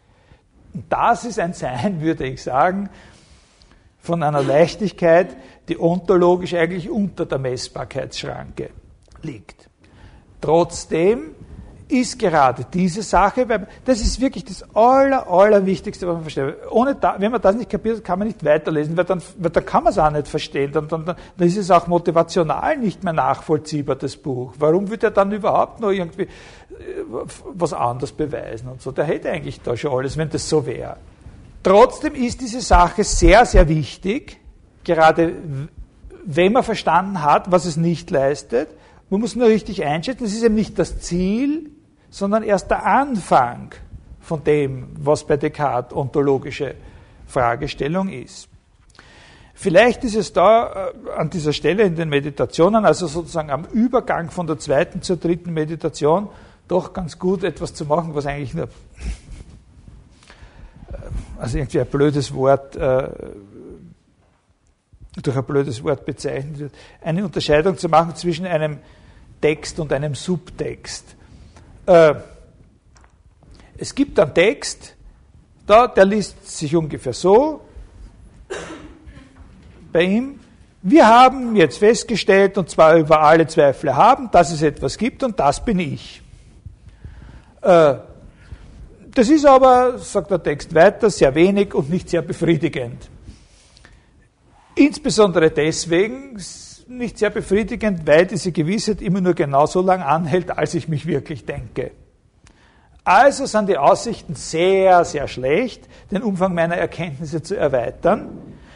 [0.74, 2.90] Und das ist ein Sein, würde ich sagen,
[4.00, 5.36] von einer Leichtigkeit,
[5.68, 8.70] die ontologisch eigentlich unter der Messbarkeitsschranke
[9.22, 9.70] liegt.
[10.42, 11.36] Trotzdem
[11.90, 16.56] ist gerade diese Sache, weil das ist wirklich das Aller, Allerwichtigste, was man versteht.
[16.70, 19.66] Ohne da, wenn man das nicht kapiert, kann man nicht weiterlesen, weil dann, weil dann
[19.66, 20.72] kann man es auch nicht verstehen.
[20.72, 24.54] Dann, dann, dann ist es auch motivational nicht mehr nachvollziehbar, das Buch.
[24.60, 26.28] Warum wird er dann überhaupt noch irgendwie äh,
[27.54, 28.92] was anderes beweisen und so?
[28.92, 30.98] Der hätte eigentlich da schon alles, wenn das so wäre.
[31.64, 34.40] Trotzdem ist diese Sache sehr, sehr wichtig,
[34.84, 35.34] gerade
[36.26, 38.70] wenn man verstanden hat, was es nicht leistet.
[39.10, 41.72] Man muss nur richtig einschätzen, es ist eben nicht das Ziel,
[42.10, 43.74] sondern erst der Anfang
[44.20, 46.76] von dem, was bei Descartes ontologische
[47.26, 48.50] Fragestellung ist.
[49.54, 54.30] Vielleicht ist es da äh, an dieser Stelle in den Meditationen, also sozusagen am Übergang
[54.30, 56.30] von der zweiten zur dritten Meditation,
[56.68, 58.70] doch ganz gut etwas zu machen, was eigentlich nur, äh,
[61.40, 63.10] also irgendwie ein blödes Wort, äh,
[65.24, 68.78] durch ein blödes Wort bezeichnet wird, eine Unterscheidung zu machen zwischen einem
[69.42, 71.16] Text und einem Subtext.
[71.86, 72.16] Äh,
[73.78, 74.96] es gibt einen Text,
[75.66, 77.62] da, der liest sich ungefähr so
[79.92, 80.40] bei ihm.
[80.82, 85.40] Wir haben jetzt festgestellt, und zwar über alle Zweifel haben, dass es etwas gibt und
[85.40, 86.22] das bin ich.
[87.62, 87.96] Äh,
[89.12, 93.10] das ist aber, sagt der Text weiter, sehr wenig und nicht sehr befriedigend.
[94.76, 96.38] Insbesondere deswegen
[96.90, 101.06] nicht sehr befriedigend, weil diese Gewissheit immer nur genau so lange anhält, als ich mich
[101.06, 101.92] wirklich denke.
[103.04, 108.30] Also sind die Aussichten sehr, sehr schlecht, den Umfang meiner Erkenntnisse zu erweitern,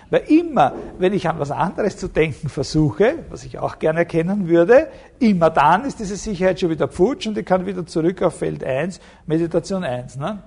[0.09, 4.47] weil immer, wenn ich an was anderes zu denken versuche, was ich auch gerne erkennen
[4.47, 4.87] würde,
[5.19, 8.63] immer dann ist diese Sicherheit schon wieder futsch und ich kann wieder zurück auf Feld
[8.63, 10.17] 1, Meditation 1.
[10.17, 10.43] Ne?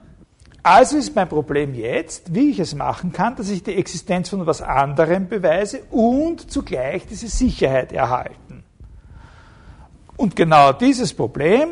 [0.65, 4.41] Also ist mein Problem jetzt, wie ich es machen kann, dass ich die Existenz von
[4.41, 8.65] etwas anderem beweise und zugleich diese Sicherheit erhalten.
[10.17, 11.69] Und genau dieses Problem,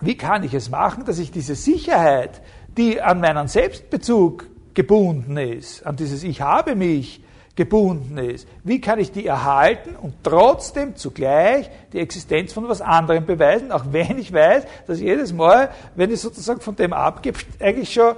[0.00, 2.42] wie kann ich es machen, dass ich diese Sicherheit,
[2.76, 7.22] die an meinen Selbstbezug gebunden ist, an dieses Ich habe mich,
[7.54, 8.48] gebunden ist.
[8.64, 13.84] Wie kann ich die erhalten und trotzdem zugleich die Existenz von etwas anderem beweisen, auch
[13.90, 18.14] wenn ich weiß, dass jedes Mal, wenn ich sozusagen von dem abgebe, eigentlich schon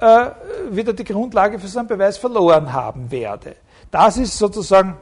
[0.00, 0.30] äh,
[0.70, 3.56] wieder die Grundlage für so einen Beweis verloren haben werde.
[3.90, 4.96] Das ist sozusagen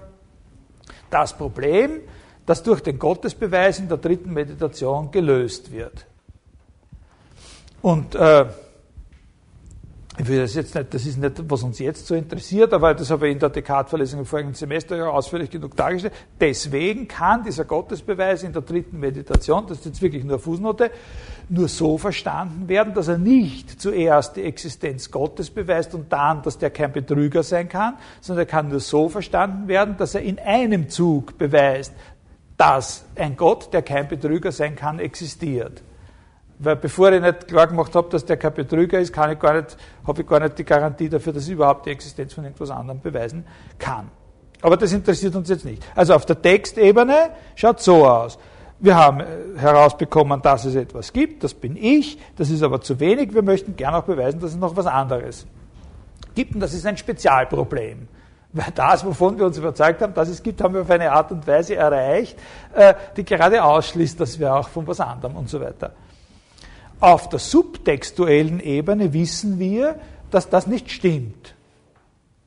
[1.11, 2.01] das Problem,
[2.47, 6.07] das durch den Gottesbeweis in der dritten Meditation gelöst wird.
[7.81, 8.47] Und äh,
[10.25, 13.33] das jetzt nicht, das ist nicht, was uns jetzt so interessiert, aber das habe ich
[13.33, 16.15] in der Descartes-Verlesung im vorigen Semester ja ausführlich genug dargestellt.
[16.41, 20.91] Deswegen kann dieser Gottesbeweis in der dritten Meditation, das ist jetzt wirklich nur Fußnote,
[21.49, 26.59] nur so verstanden werden, dass er nicht zuerst die Existenz Gottes beweist und dann, dass
[26.59, 30.39] der kein Betrüger sein kann, sondern er kann nur so verstanden werden, dass er in
[30.39, 31.95] einem Zug beweist,
[32.57, 35.83] dass ein Gott, der kein Betrüger sein kann, existiert.
[36.63, 39.55] Weil bevor ich nicht klar gemacht habe, dass der kein Betrüger ist, kann ich gar
[39.55, 42.71] nicht, habe ich gar nicht die Garantie dafür, dass ich überhaupt die Existenz von irgendwas
[42.71, 43.45] anderem beweisen
[43.79, 44.09] kann.
[44.61, 45.83] Aber das interessiert uns jetzt nicht.
[45.95, 48.39] Also auf der Textebene schaut so aus.
[48.79, 49.25] Wir haben äh,
[49.57, 53.77] herausbekommen, dass es etwas gibt, das bin ich, das ist aber zu wenig, wir möchten
[53.77, 55.47] gerne auch beweisen, dass es noch was anderes
[56.35, 58.09] gibt und das ist ein Spezialproblem.
[58.55, 61.33] Weil das, wovon wir uns überzeugt haben, dass es gibt, haben wir auf eine Art
[61.33, 62.39] und Weise erreicht,
[62.75, 65.93] äh, die gerade ausschließt, dass wir auch von was anderem und so weiter.
[67.03, 69.99] Auf der subtextuellen Ebene wissen wir,
[70.31, 71.57] dass das nicht stimmt.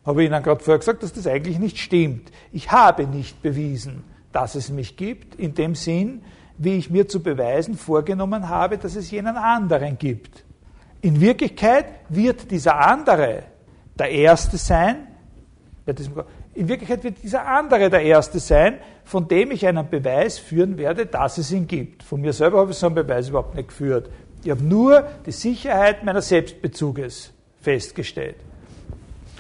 [0.06, 2.32] Habe ich Ihnen gerade vorher gesagt, dass das eigentlich nicht stimmt.
[2.54, 6.22] Ich habe nicht bewiesen, dass es mich gibt, in dem Sinn,
[6.58, 10.46] wie ich mir zu beweisen vorgenommen habe, dass es jenen anderen gibt.
[11.02, 13.44] In Wirklichkeit wird dieser andere
[14.00, 15.08] der Erste sein,
[16.56, 21.06] In Wirklichkeit wird dieser andere der Erste sein, von dem ich einen Beweis führen werde,
[21.06, 22.02] dass es ihn gibt.
[22.02, 24.10] Von mir selber habe ich so einen Beweis überhaupt nicht geführt.
[24.46, 27.32] Ich habe nur die Sicherheit meines Selbstbezuges
[27.62, 28.36] festgestellt.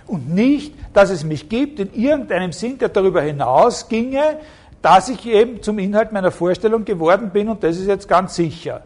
[0.07, 4.39] Und nicht, dass es mich gibt in irgendeinem Sinn, der darüber hinaus ginge,
[4.81, 8.81] dass ich eben zum Inhalt meiner Vorstellung geworden bin und das ist jetzt ganz sicher.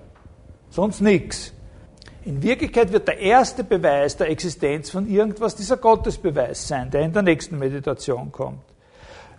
[0.69, 1.53] Sonst nichts.
[2.25, 7.13] In Wirklichkeit wird der erste Beweis der Existenz von irgendwas dieser Gottesbeweis sein, der in
[7.13, 8.59] der nächsten Meditation kommt.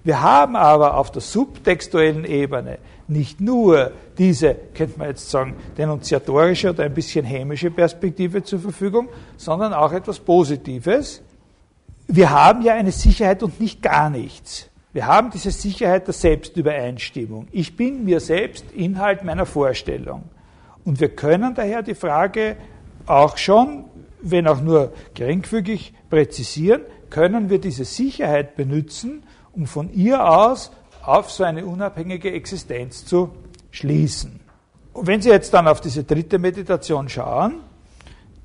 [0.02, 2.78] Wir haben aber auf der subtextuellen Ebene
[3.10, 9.08] nicht nur diese, könnte man jetzt sagen, denunziatorische oder ein bisschen hämische Perspektive zur Verfügung,
[9.36, 11.22] sondern auch etwas Positives.
[12.06, 14.70] Wir haben ja eine Sicherheit und nicht gar nichts.
[14.92, 17.46] Wir haben diese Sicherheit der Selbstübereinstimmung.
[17.52, 20.24] Ich bin mir selbst Inhalt meiner Vorstellung.
[20.84, 22.56] Und wir können daher die Frage
[23.06, 23.84] auch schon,
[24.22, 30.70] wenn auch nur geringfügig präzisieren, können wir diese Sicherheit benutzen, um von ihr aus
[31.02, 33.30] auf so eine unabhängige Existenz zu
[33.70, 34.40] schließen.
[34.92, 37.60] Und wenn Sie jetzt dann auf diese dritte Meditation schauen,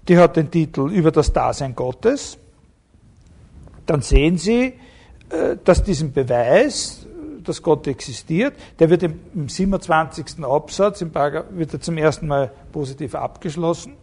[0.08, 2.38] die hat den Titel Über das Dasein Gottes,
[3.86, 4.74] dann sehen Sie,
[5.30, 7.06] äh, dass diesen Beweis,
[7.44, 10.44] dass Gott existiert, der wird im 27.
[10.44, 13.94] Absatz, im wird er zum ersten Mal positiv abgeschlossen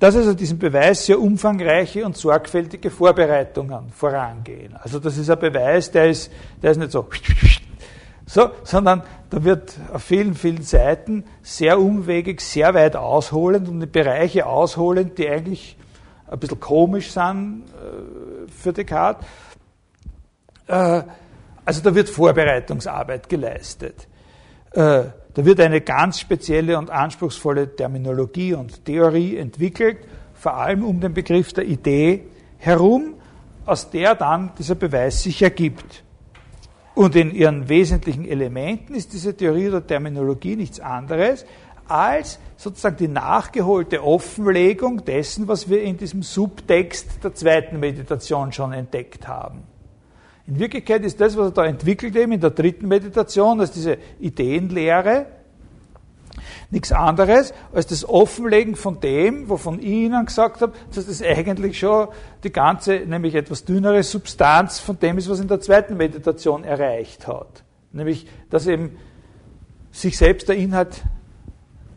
[0.00, 4.74] dass also diesem Beweis sehr umfangreiche und sorgfältige Vorbereitungen vorangehen.
[4.76, 6.32] Also das ist ein Beweis, der ist,
[6.62, 7.06] der ist nicht so,
[8.26, 13.90] so, sondern da wird auf vielen, vielen Seiten sehr umwegig, sehr weit ausholend und in
[13.90, 15.76] Bereiche ausholend, die eigentlich
[16.28, 19.26] ein bisschen komisch sind äh, für Descartes.
[20.66, 21.02] Äh,
[21.62, 24.08] also da wird Vorbereitungsarbeit geleistet.
[25.34, 29.98] Da wird eine ganz spezielle und anspruchsvolle Terminologie und Theorie entwickelt,
[30.34, 32.24] vor allem um den Begriff der Idee
[32.58, 33.14] herum,
[33.66, 36.02] aus der dann dieser Beweis sich ergibt.
[36.94, 41.46] Und in ihren wesentlichen Elementen ist diese Theorie oder Terminologie nichts anderes
[41.90, 48.72] als sozusagen die nachgeholte Offenlegung dessen, was wir in diesem Subtext der zweiten Meditation schon
[48.72, 49.64] entdeckt haben.
[50.46, 53.98] In Wirklichkeit ist das, was er da entwickelt eben in der dritten Meditation, als diese
[54.18, 55.26] Ideenlehre,
[56.70, 61.78] nichts anderes als das Offenlegen von dem, wovon ich Ihnen gesagt habe, dass das eigentlich
[61.78, 62.08] schon
[62.44, 67.26] die ganze, nämlich etwas dünnere Substanz von dem ist, was in der zweiten Meditation erreicht
[67.26, 67.64] hat.
[67.92, 68.96] Nämlich, dass eben
[69.90, 71.02] sich selbst der Inhalt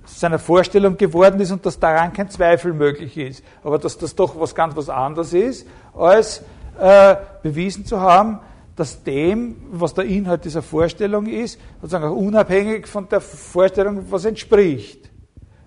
[0.05, 3.43] seiner Vorstellung geworden ist und dass daran kein Zweifel möglich ist.
[3.63, 6.43] Aber dass das doch was ganz was anderes ist, als
[6.79, 8.39] äh, bewiesen zu haben,
[8.75, 14.25] dass dem, was der Inhalt dieser Vorstellung ist, sozusagen auch unabhängig von der Vorstellung, was
[14.25, 15.09] entspricht.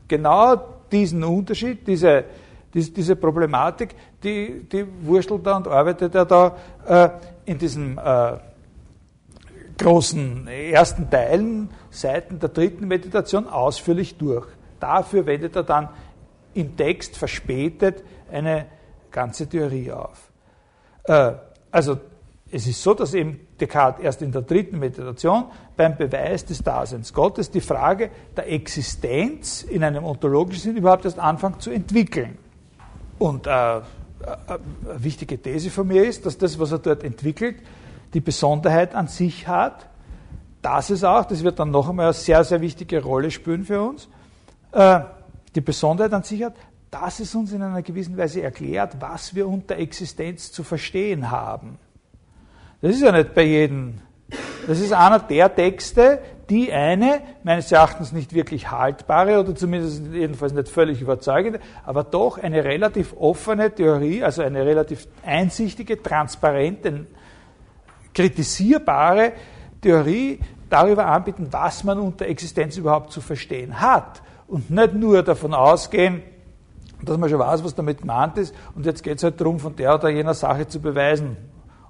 [0.08, 0.56] Genau
[0.90, 2.24] diesen Unterschied, diese,
[2.74, 7.08] diese, diese Problematik, die, die wurschtelt er und arbeitet er da äh,
[7.44, 8.38] in diesen äh,
[9.78, 14.46] großen ersten Teilen, Seiten der dritten Meditation ausführlich durch.
[14.80, 15.88] Dafür wendet er dann
[16.54, 18.66] im Text verspätet eine
[19.10, 20.25] ganze Theorie auf.
[21.06, 21.32] Äh,
[21.70, 21.98] also
[22.50, 27.12] es ist so, dass eben Descartes erst in der dritten Meditation beim Beweis des Daseins
[27.12, 32.38] Gottes die Frage der Existenz in einem ontologischen Sinn überhaupt erst anfängt zu entwickeln.
[33.18, 33.82] Und äh, äh,
[34.20, 34.58] eine
[34.96, 37.56] wichtige These von mir ist, dass das, was er dort entwickelt,
[38.14, 39.86] die Besonderheit an sich hat,
[40.62, 43.80] dass es auch, das wird dann noch einmal eine sehr, sehr wichtige Rolle spielen für
[43.80, 44.08] uns,
[45.54, 46.54] die Besonderheit an sich hat,
[46.90, 51.78] dass es uns in einer gewissen Weise erklärt, was wir unter Existenz zu verstehen haben.
[52.80, 53.94] Das ist ja nicht bei jedem.
[54.66, 56.20] Das ist einer der Texte,
[56.50, 62.38] die eine, meines Erachtens nicht wirklich haltbare oder zumindest jedenfalls nicht völlig überzeugende, aber doch
[62.38, 67.06] eine relativ offene Theorie, also eine relativ einsichtige, transparente,
[68.14, 69.32] kritisierbare
[69.80, 74.22] Theorie darüber anbieten, was man unter Existenz überhaupt zu verstehen hat.
[74.48, 76.22] Und nicht nur davon ausgehen,
[77.08, 79.74] dass man schon weiß, was damit gemeint ist, und jetzt geht es halt darum, von
[79.76, 81.36] der oder jener Sache zu beweisen.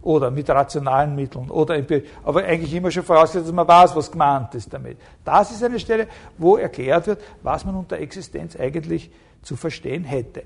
[0.03, 1.51] Oder mit rationalen Mitteln.
[1.51, 1.83] Oder
[2.23, 4.99] aber eigentlich immer schon vorausgesetzt, dass man weiß, was gemeint ist damit.
[5.25, 6.07] Das ist eine Stelle,
[6.39, 9.11] wo erklärt wird, was man unter Existenz eigentlich
[9.43, 10.45] zu verstehen hätte.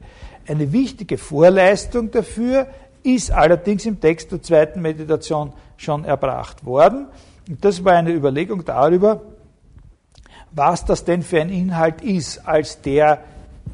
[0.48, 2.68] Eine wichtige Vorleistung dafür
[3.02, 7.08] ist allerdings im Text der zweiten Meditation schon erbracht worden.
[7.46, 9.20] Und das war eine Überlegung darüber,
[10.52, 13.24] was das denn für ein Inhalt ist, als der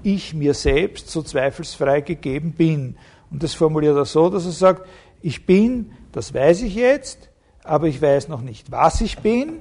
[0.02, 2.96] ich mir selbst so zweifelsfrei gegeben bin.
[3.30, 4.86] Und das formuliert er so, dass er sagt,
[5.22, 7.28] ich bin, das weiß ich jetzt,
[7.64, 9.60] aber ich weiß noch nicht, was ich bin.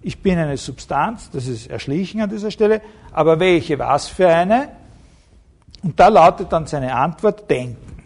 [0.00, 2.80] Ich bin eine Substanz, das ist erschlichen an dieser Stelle,
[3.12, 4.70] aber welche, was für eine?
[5.82, 8.02] Und da lautet dann seine Antwort Denken.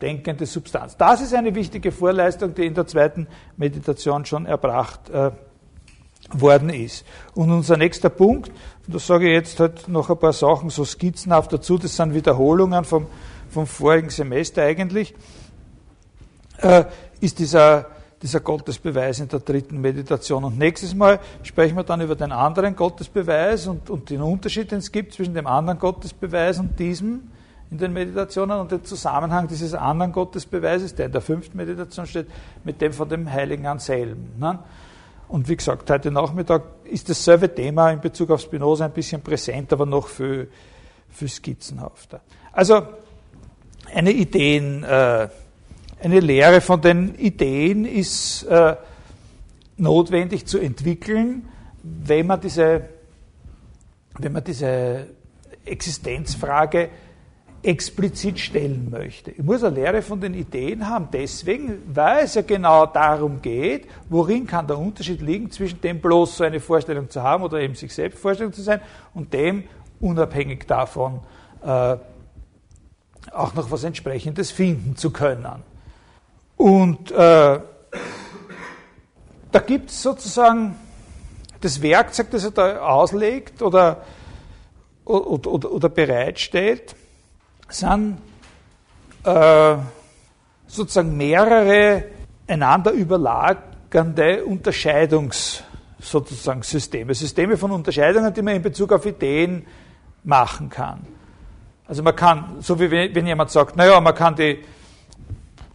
[0.00, 0.96] denkende Substanz.
[0.96, 5.30] Das ist eine wichtige Vorleistung, die in der zweiten Meditation schon erbracht äh,
[6.32, 7.04] worden ist.
[7.34, 8.50] Und unser nächster Punkt,
[8.86, 12.84] da sage ich jetzt halt noch ein paar Sachen so skizzenhaft dazu, das sind Wiederholungen
[12.84, 13.06] vom,
[13.50, 15.14] vom vorigen Semester eigentlich,
[16.58, 16.84] äh,
[17.20, 17.86] ist dieser,
[18.22, 20.44] dieser Gottesbeweis in der dritten Meditation.
[20.44, 24.78] Und nächstes Mal sprechen wir dann über den anderen Gottesbeweis und, und den Unterschied, den
[24.78, 27.30] es gibt zwischen dem anderen Gottesbeweis und diesem
[27.70, 32.26] in den Meditationen und den Zusammenhang dieses anderen Gottesbeweises, der in der fünften Meditation steht,
[32.64, 34.30] mit dem von dem Heiligen Anselm.
[34.38, 34.58] Ne?
[35.30, 39.72] Und wie gesagt, heute Nachmittag ist dasselbe Thema in Bezug auf Spinoza ein bisschen präsent,
[39.72, 40.50] aber noch viel,
[41.08, 42.20] viel skizzenhafter.
[42.50, 42.82] Also
[43.94, 45.28] eine Ideen, äh,
[46.02, 48.74] eine Lehre von den Ideen ist äh,
[49.76, 51.48] notwendig zu entwickeln,
[51.84, 52.88] wenn man diese,
[54.18, 55.06] wenn man diese
[55.64, 56.88] Existenzfrage
[57.62, 59.32] explizit stellen möchte.
[59.32, 63.86] Ich muss eine Lehre von den Ideen haben, deswegen, weil es ja genau darum geht,
[64.08, 67.74] worin kann der Unterschied liegen zwischen dem bloß so eine Vorstellung zu haben oder eben
[67.74, 68.80] sich selbst Vorstellung zu sein
[69.14, 69.64] und dem
[70.00, 71.20] unabhängig davon
[71.62, 71.96] äh,
[73.32, 75.62] auch noch was entsprechendes finden zu können.
[76.56, 77.60] Und äh,
[79.52, 80.76] da gibt es sozusagen
[81.60, 84.02] das Werkzeug, das er da auslegt oder,
[85.04, 86.96] oder, oder, oder bereitstellt,
[87.70, 88.18] sind
[89.24, 89.76] äh,
[90.66, 92.04] sozusagen mehrere
[92.46, 95.62] einander überlagernde Unterscheidungs
[95.98, 99.66] sozusagen Systeme, Systeme von Unterscheidungen, die man in Bezug auf Ideen
[100.24, 101.00] machen kann.
[101.86, 104.58] Also man kann, so wie wenn jemand sagt, naja, man kann die,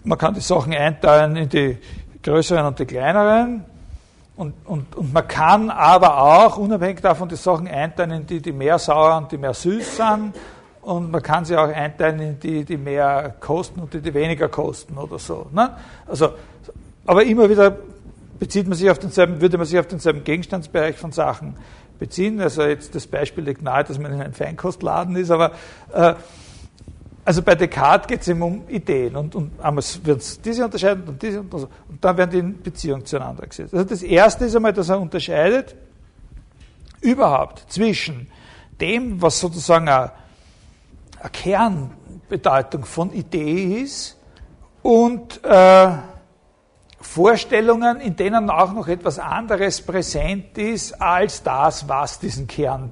[0.04, 1.78] man kann die Sachen einteilen in die
[2.24, 3.66] größeren und die kleineren,
[4.38, 8.52] und, und, und man kann aber auch, unabhängig davon, die Sachen einteilen in die, die
[8.52, 10.36] mehr sauer und die mehr süß sind
[10.86, 14.48] und man kann sie auch einteilen in die, die mehr kosten und die, die weniger
[14.50, 15.48] kosten oder so.
[15.52, 15.76] Ne?
[16.06, 16.34] Also,
[17.08, 17.76] aber immer wieder
[18.40, 21.56] bezieht man sich auf denselben, würde man sich auf denselben Gegenstandsbereich von Sachen
[21.98, 22.40] beziehen.
[22.40, 25.54] Also jetzt das Beispiel liegt nahe, dass man in einem Feinkostladen ist, aber
[25.92, 26.14] äh,
[27.24, 31.04] also bei Descartes geht es eben um Ideen und, und einmal wird es diese unterscheiden
[31.08, 31.68] und diese und, so.
[31.90, 33.74] und dann werden die in Beziehung zueinander gesetzt.
[33.74, 35.76] Also das erste ist einmal, dass er unterscheidet
[37.02, 38.28] überhaupt zwischen
[38.80, 40.12] dem, was sozusagen eine
[41.30, 44.18] Kernbedeutung von Idee ist
[44.82, 45.92] und äh,
[47.06, 52.92] Vorstellungen, in denen auch noch etwas anderes präsent ist als das, was diesen Kern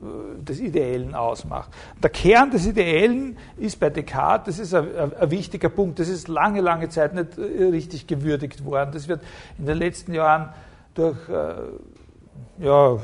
[0.00, 1.70] äh, des Ideellen ausmacht.
[2.02, 6.28] Der Kern des Ideellen ist bei Descartes, das ist ein, ein, wichtiger Punkt, das ist
[6.28, 8.90] lange, lange Zeit nicht äh, richtig gewürdigt worden.
[8.92, 9.22] Das wird
[9.58, 10.50] in den letzten Jahren
[10.94, 11.54] durch äh,
[12.64, 12.98] ja,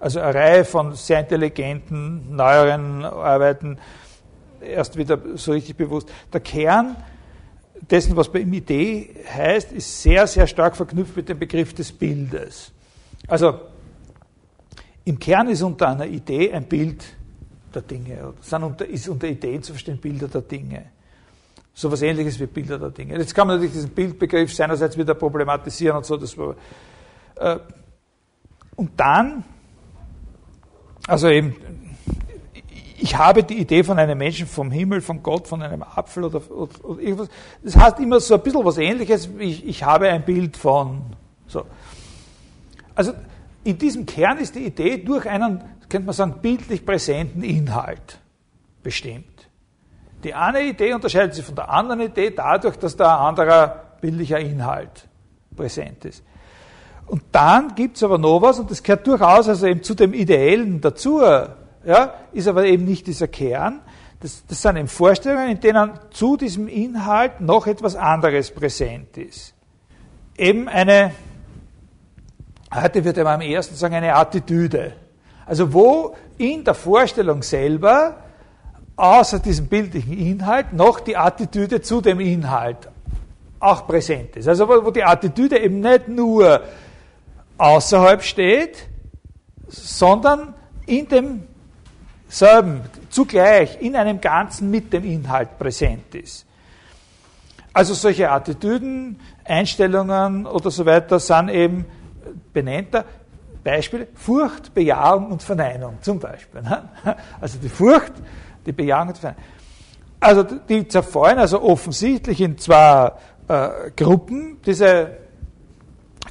[0.00, 3.78] also eine Reihe von sehr intelligenten, neueren Arbeiten
[4.60, 6.10] erst wieder so richtig bewusst.
[6.32, 6.96] Der Kern
[7.82, 11.92] dessen, was bei ihm Idee heißt, ist sehr, sehr stark verknüpft mit dem Begriff des
[11.92, 12.72] Bildes.
[13.28, 13.60] Also
[15.04, 17.04] im Kern ist unter einer Idee ein Bild
[17.74, 20.86] der Dinge, unter, ist unter Ideen zu verstehen Bilder der Dinge.
[21.72, 23.16] So etwas ähnliches wie Bilder der Dinge.
[23.16, 26.16] Jetzt kann man natürlich diesen Bildbegriff seinerseits wieder problematisieren und so.
[26.16, 26.56] Das war,
[27.36, 27.58] äh,
[28.76, 29.44] und dann
[31.10, 31.56] also eben,
[32.98, 36.40] ich habe die Idee von einem Menschen vom Himmel, von Gott, von einem Apfel oder,
[36.50, 37.28] oder, oder irgendwas.
[37.62, 41.02] Das heißt immer so ein bisschen was ähnliches, ich, ich habe ein Bild von.
[41.46, 41.64] So.
[42.94, 43.12] Also
[43.64, 48.20] in diesem Kern ist die Idee durch einen, könnte man sagen, bildlich präsenten Inhalt
[48.82, 49.48] bestimmt.
[50.22, 54.38] Die eine Idee unterscheidet sich von der anderen Idee dadurch, dass da ein anderer bildlicher
[54.38, 55.08] Inhalt
[55.56, 56.22] präsent ist.
[57.10, 60.14] Und dann gibt es aber noch was, und das gehört durchaus also eben zu dem
[60.14, 63.80] Ideellen dazu, ja, ist aber eben nicht dieser Kern.
[64.20, 69.54] Das, das sind eben Vorstellungen, in denen zu diesem Inhalt noch etwas anderes präsent ist.
[70.38, 71.12] Eben eine,
[72.72, 74.92] heute würde man am ersten sagen, eine Attitüde.
[75.46, 78.18] Also wo in der Vorstellung selber
[78.94, 82.88] außer diesem bildlichen Inhalt noch die Attitüde zu dem Inhalt
[83.58, 84.46] auch präsent ist.
[84.46, 86.62] Also wo die Attitüde eben nicht nur
[87.60, 88.88] außerhalb steht,
[89.68, 90.54] sondern
[90.86, 96.46] in demselben, zugleich, in einem Ganzen mit dem Inhalt präsent ist.
[97.72, 101.84] Also solche Attitüden, Einstellungen oder so weiter sind eben
[102.52, 103.04] benennter.
[103.62, 106.62] Beispiele, Furcht, Bejahung und Verneinung zum Beispiel.
[106.62, 106.88] Ne?
[107.40, 108.12] Also die Furcht,
[108.64, 109.44] die Bejahung und Verneinung.
[110.18, 113.12] Also die zerfallen also offensichtlich in zwei
[113.48, 115.18] äh, Gruppen, diese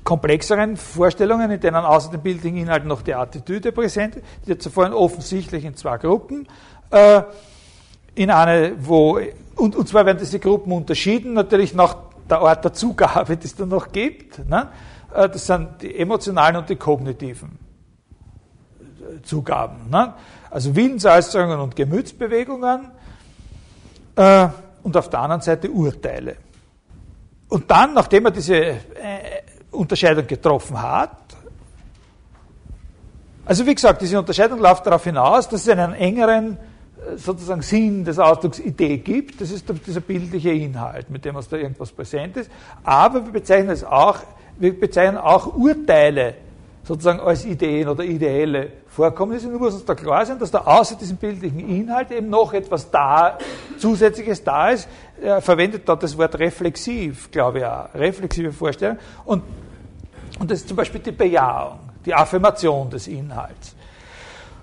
[0.03, 4.93] komplexeren Vorstellungen, in denen außer dem bildlichen Inhalt noch die Attitüde präsent ist, die zuvor
[4.93, 6.47] offensichtlich in zwei Gruppen,
[6.91, 7.23] äh,
[8.15, 9.19] in eine, wo,
[9.55, 11.97] und, und zwar werden diese Gruppen unterschieden, natürlich nach
[12.29, 14.47] der Art der Zugabe, die es dann noch gibt.
[14.47, 14.69] Ne?
[15.13, 17.57] Äh, das sind die emotionalen und die kognitiven
[18.79, 19.89] äh, Zugaben.
[19.89, 20.13] Ne?
[20.49, 22.91] Also Willensäußerungen und Gemütsbewegungen
[24.15, 24.47] äh,
[24.83, 26.37] und auf der anderen Seite Urteile.
[27.49, 28.77] Und dann, nachdem er diese äh,
[29.71, 31.29] Unterscheidung getroffen hat,
[33.49, 38.05] also wie gesagt, diese Unterscheidung läuft darauf hinaus, dass es einen engeren äh, sozusagen Sinn
[38.05, 39.41] des Ausdrucks Idee gibt.
[39.41, 42.51] Das ist dieser bildliche Inhalt, mit dem uns da irgendwas präsent ist.
[42.83, 44.19] Aber wir bezeichnen es auch,
[44.59, 46.35] wir bezeichnen auch Urteile
[46.83, 49.47] sozusagen als Ideen oder ideelle Vorkommnisse.
[49.47, 52.91] Nur muss uns da klar sein, dass da außer diesem bildlichen Inhalt eben noch etwas
[52.91, 53.39] da,
[53.79, 54.87] Zusätzliches da ist.
[55.21, 57.93] Er verwendet dort das Wort reflexiv, glaube ich auch.
[57.93, 58.97] Reflexive Vorstellung.
[59.25, 59.43] Und,
[60.39, 63.75] und das ist zum Beispiel die Bejahung, die Affirmation des Inhalts.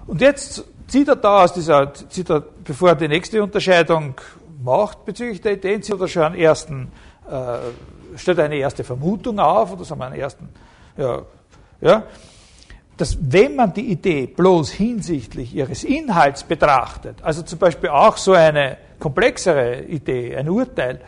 [0.07, 4.15] Und jetzt zieht er da aus dieser, zieht er, bevor er die nächste Unterscheidung
[4.63, 6.93] macht bezüglich der Ideen, zieht er schon einen ersten,
[7.31, 10.49] äh, stellt eine erste Vermutung auf, oder sagen wir einen ersten,
[10.97, 11.23] ja,
[11.81, 12.05] ja,
[12.97, 18.33] dass wenn man die Idee bloß hinsichtlich ihres Inhalts betrachtet, also zum Beispiel auch so
[18.33, 21.01] eine komplexere Idee, ein Urteil,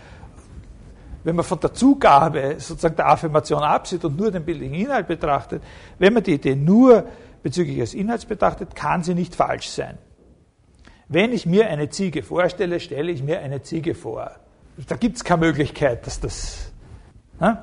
[1.24, 5.62] wenn man von der Zugabe sozusagen der Affirmation absieht und nur den bildlichen Inhalt betrachtet,
[5.98, 7.04] wenn man die Idee nur
[7.42, 9.98] bezüglich ihres Inhalts betrachtet, kann sie nicht falsch sein.
[11.08, 14.30] Wenn ich mir eine Ziege vorstelle, stelle ich mir eine Ziege vor.
[14.86, 16.70] Da gibt es keine Möglichkeit, dass das.
[17.40, 17.62] Ne?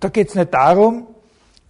[0.00, 1.06] Da geht es nicht darum,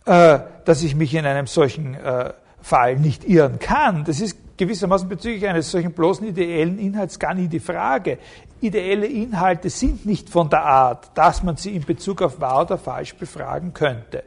[0.06, 2.32] äh, dass ich mich in einem solchen äh,
[2.62, 4.04] Fall nicht irren kann.
[4.04, 8.18] Das ist gewissermaßen bezüglich eines solchen bloßen ideellen Inhalts gar nie die Frage.
[8.60, 12.78] Ideelle Inhalte sind nicht von der Art, dass man sie in Bezug auf wahr oder
[12.78, 14.24] falsch befragen könnte.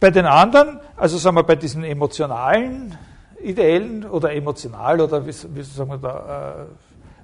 [0.00, 2.96] Bei den anderen, also sagen wir bei diesen emotionalen
[3.42, 6.64] ideellen oder emotional oder wie, wie sagen wir da, äh,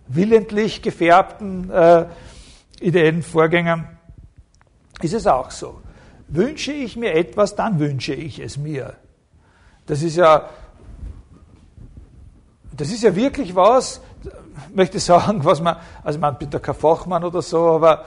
[0.08, 2.04] willentlich gefärbten äh,
[2.80, 3.96] ideellen Vorgängern,
[5.00, 5.80] ist es auch so.
[6.32, 8.94] Wünsche ich mir etwas, dann wünsche ich es mir.
[9.86, 10.48] Das ist ja,
[12.76, 14.00] das ist ja wirklich was,
[14.72, 18.04] möchte sagen, was man, also man bin da kein Fachmann oder so, aber,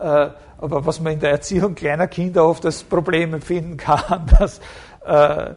[0.00, 4.58] äh, aber was man in der Erziehung kleiner Kinder oft als Problem empfinden kann, dass,
[5.04, 5.54] äh,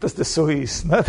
[0.00, 0.86] dass das so ist.
[0.86, 1.04] Nicht?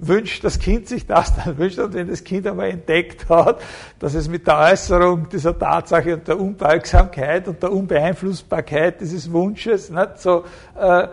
[0.00, 3.60] Wünscht das Kind sich das, dann wünscht und wenn das Kind einmal entdeckt hat,
[3.98, 9.90] dass es mit der Äußerung dieser Tatsache und der Unbeugsamkeit und der Unbeeinflussbarkeit dieses Wunsches
[9.90, 10.44] nicht so
[10.78, 11.08] äh,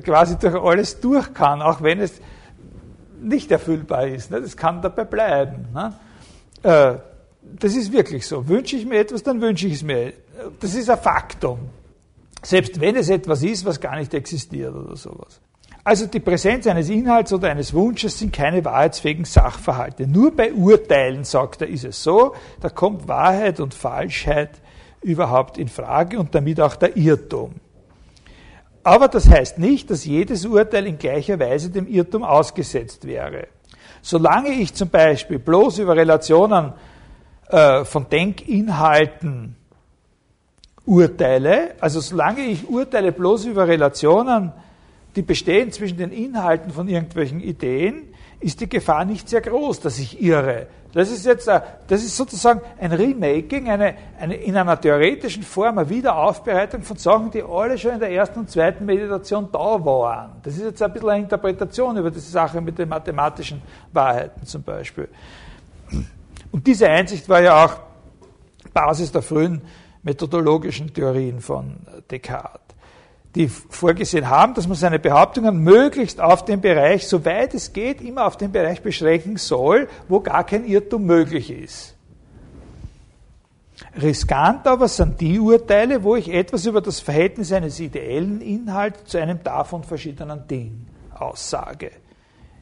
[0.00, 2.20] quasi durch alles durch kann, auch wenn es
[3.20, 4.30] nicht erfüllbar ist.
[4.30, 4.42] Nicht?
[4.42, 5.68] Es kann dabei bleiben.
[5.72, 5.94] Ne?
[6.62, 6.98] Äh,
[7.42, 8.46] das ist wirklich so.
[8.48, 10.12] Wünsche ich mir etwas, dann wünsche ich es mir.
[10.60, 11.58] Das ist ein Faktum.
[12.42, 15.40] Selbst wenn es etwas ist, was gar nicht existiert oder sowas.
[15.84, 20.06] Also die Präsenz eines Inhalts oder eines Wunsches sind keine wahrheitsfähigen Sachverhalte.
[20.06, 24.50] Nur bei Urteilen, sagt er, ist es so, da kommt Wahrheit und Falschheit
[25.00, 27.54] überhaupt in Frage und damit auch der Irrtum.
[28.84, 33.48] Aber das heißt nicht, dass jedes Urteil in gleicher Weise dem Irrtum ausgesetzt wäre.
[34.02, 36.72] Solange ich zum Beispiel bloß über Relationen
[37.48, 39.56] äh, von Denkinhalten
[40.84, 44.52] urteile, also solange ich urteile bloß über Relationen
[45.16, 48.08] die bestehen zwischen den Inhalten von irgendwelchen Ideen,
[48.40, 50.66] ist die Gefahr nicht sehr groß, dass ich irre.
[50.92, 55.88] Das ist jetzt, das ist sozusagen ein Remaking, eine, eine, in einer theoretischen Form eine
[55.88, 60.32] Wiederaufbereitung von Sachen, die alle schon in der ersten und zweiten Meditation da waren.
[60.42, 64.62] Das ist jetzt ein bisschen eine Interpretation über diese Sache mit den mathematischen Wahrheiten zum
[64.62, 65.08] Beispiel.
[66.50, 67.80] Und diese Einsicht war ja auch
[68.74, 69.62] Basis der frühen
[70.02, 71.76] methodologischen Theorien von
[72.10, 72.61] Descartes
[73.34, 78.26] die vorgesehen haben, dass man seine Behauptungen möglichst auf den Bereich, soweit es geht, immer
[78.26, 81.94] auf den Bereich beschränken soll, wo gar kein Irrtum möglich ist.
[84.00, 89.18] Riskant aber sind die Urteile, wo ich etwas über das Verhältnis eines ideellen Inhalts zu
[89.18, 91.90] einem davon verschiedenen Ding aussage.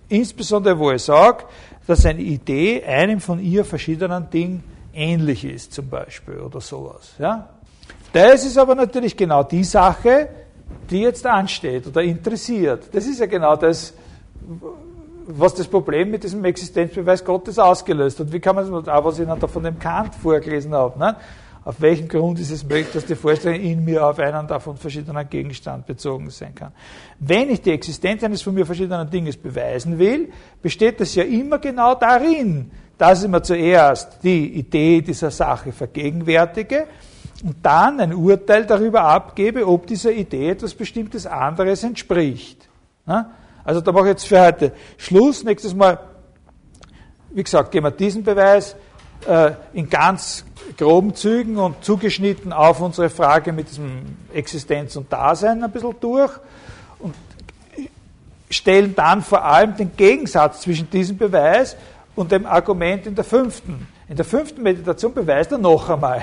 [0.09, 1.45] Insbesondere, wo ich sage,
[1.87, 4.63] dass eine Idee einem von ihr verschiedenen Ding
[4.93, 7.15] ähnlich ist, zum Beispiel, oder sowas.
[7.19, 7.49] Ja?
[8.13, 10.29] Das ist aber natürlich genau die Sache,
[10.91, 12.89] die jetzt ansteht oder interessiert.
[12.93, 13.95] Das ist ja genau das,
[15.27, 18.33] was das Problem mit diesem Existenzbeweis Gottes ausgelöst hat.
[18.33, 21.17] Wie kann man das, auch was ich dann da von dem Kant vorgelesen habe, ne?
[21.65, 25.29] auf welchem Grund ist es möglich, dass die Vorstellung in mir auf einen davon verschiedenen
[25.29, 26.73] Gegenstand bezogen sein kann.
[27.19, 30.31] Wenn ich die Existenz eines von mir verschiedenen Dinges beweisen will,
[30.63, 36.87] besteht das ja immer genau darin, dass ich mir zuerst die Idee dieser Sache vergegenwärtige
[37.43, 42.69] und dann ein Urteil darüber abgebe, ob dieser Idee etwas bestimmtes anderes entspricht.
[43.65, 45.43] Also da mache ich jetzt für heute Schluss.
[45.43, 45.99] Nächstes Mal
[47.33, 48.75] wie gesagt, gehen wir diesen Beweis
[49.27, 50.45] äh, in ganz
[50.77, 56.33] groben Zügen und zugeschnitten auf unsere Frage mit diesem Existenz und Dasein ein bisschen durch
[56.99, 57.15] und
[58.51, 61.77] stellen dann vor allem den Gegensatz zwischen diesem Beweis
[62.17, 63.87] und dem Argument in der fünften.
[64.09, 66.23] In der fünften Meditation beweist er noch einmal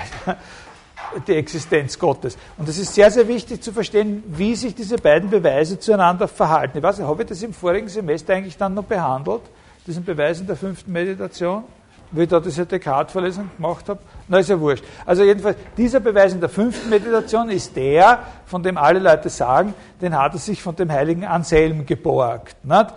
[1.27, 2.37] die Existenz Gottes.
[2.57, 6.77] Und es ist sehr, sehr wichtig zu verstehen, wie sich diese beiden Beweise zueinander verhalten.
[6.77, 9.41] Ich weiß nicht, habe ich das im vorigen Semester eigentlich dann noch behandelt,
[9.85, 11.63] diesen Beweis in der fünften Meditation?
[12.11, 13.99] wie ich da diese Descartes-Verlesung gemacht habe.
[14.27, 14.83] Na, ist ja wurscht.
[15.05, 19.73] Also jedenfalls, dieser Beweis in der fünften Meditation ist der, von dem alle Leute sagen,
[20.01, 22.55] den hat er sich von dem heiligen Anselm geborgt.
[22.63, 22.93] Nicht?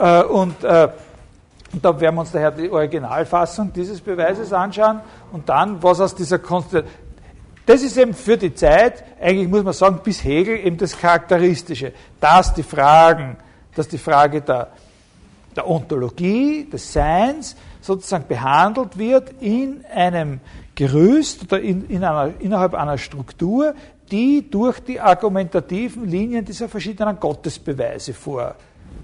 [0.00, 0.88] Äh, und, äh,
[1.72, 5.00] und da werden wir uns daher die Originalfassung dieses Beweises anschauen
[5.32, 6.92] und dann, was aus dieser Konstellation.
[7.66, 11.92] Das ist eben für die Zeit, eigentlich muss man sagen, bis Hegel eben das Charakteristische,
[12.20, 13.36] dass die Fragen,
[13.74, 14.68] dass die Frage der,
[15.56, 20.40] der Ontologie, des Seins, sozusagen behandelt wird in einem
[20.74, 23.74] Gerüst oder in, in einer, innerhalb einer Struktur,
[24.10, 28.56] die durch die argumentativen Linien dieser verschiedenen Gottesbeweise vor,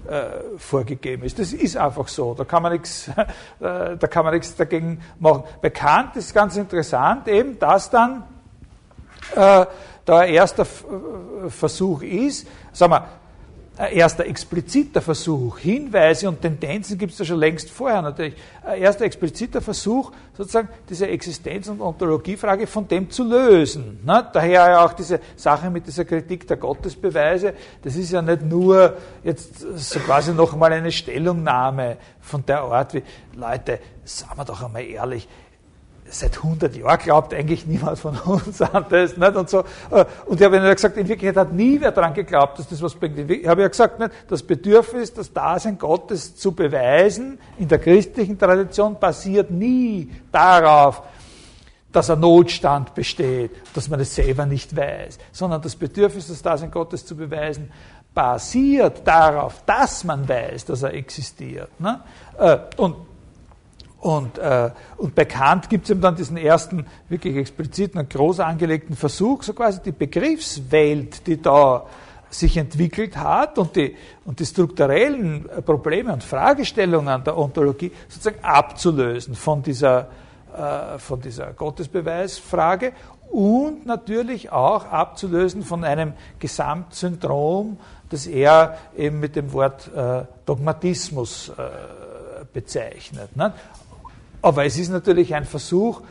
[0.07, 1.39] äh, vorgegeben ist.
[1.39, 2.33] Das ist einfach so.
[2.35, 3.07] Da kann man nichts,
[3.59, 5.43] äh, da kann man nichts dagegen machen.
[5.61, 8.23] Bekannt ist ganz interessant eben, dass dann
[9.35, 9.65] äh,
[10.05, 10.65] da ein erster
[11.47, 13.07] Versuch ist, sagen wir,
[13.77, 18.81] ein erster expliziter Versuch, Hinweise und Tendenzen gibt es da schon längst vorher natürlich, ein
[18.81, 24.01] erster expliziter Versuch, sozusagen diese Existenz- und Ontologiefrage von dem zu lösen.
[24.05, 24.29] Ne?
[24.33, 28.97] Daher ja auch diese Sache mit dieser Kritik der Gottesbeweise, das ist ja nicht nur
[29.23, 33.03] jetzt so quasi noch einmal eine Stellungnahme von der Art wie,
[33.35, 35.27] Leute, sagen wir doch einmal ehrlich,
[36.11, 39.17] seit 100 Jahren glaubt eigentlich niemand von uns an das.
[39.17, 39.35] Nicht?
[39.35, 39.59] Und, so.
[39.89, 42.81] Äh, und ich habe ja gesagt, in Wirklichkeit hat nie wer daran geglaubt, dass das
[42.81, 43.17] was bringt.
[43.29, 44.11] Ich habe ja gesagt, nicht?
[44.27, 51.01] das Bedürfnis, das Dasein Gottes zu beweisen, in der christlichen Tradition basiert nie darauf,
[51.91, 56.71] dass ein Notstand besteht, dass man es selber nicht weiß, sondern das Bedürfnis, das Dasein
[56.71, 57.69] Gottes zu beweisen,
[58.13, 61.69] basiert darauf, dass man weiß, dass er existiert.
[61.79, 62.01] Ne?
[62.37, 62.95] Äh, und
[64.01, 68.39] und, äh, und bei Kant gibt es eben dann diesen ersten wirklich expliziten und groß
[68.39, 71.85] angelegten Versuch, so quasi die Begriffswelt, die da
[72.31, 73.95] sich entwickelt hat und die,
[74.25, 80.07] und die strukturellen Probleme und Fragestellungen der Ontologie sozusagen abzulösen von dieser,
[80.57, 82.93] äh, von dieser Gottesbeweisfrage
[83.29, 87.77] und natürlich auch abzulösen von einem Gesamtsyndrom,
[88.09, 91.61] das er eben mit dem Wort äh, Dogmatismus äh,
[92.53, 93.35] bezeichnet.
[93.35, 93.53] Ne?
[94.41, 96.01] Aber es ist natürlich ein Versuch,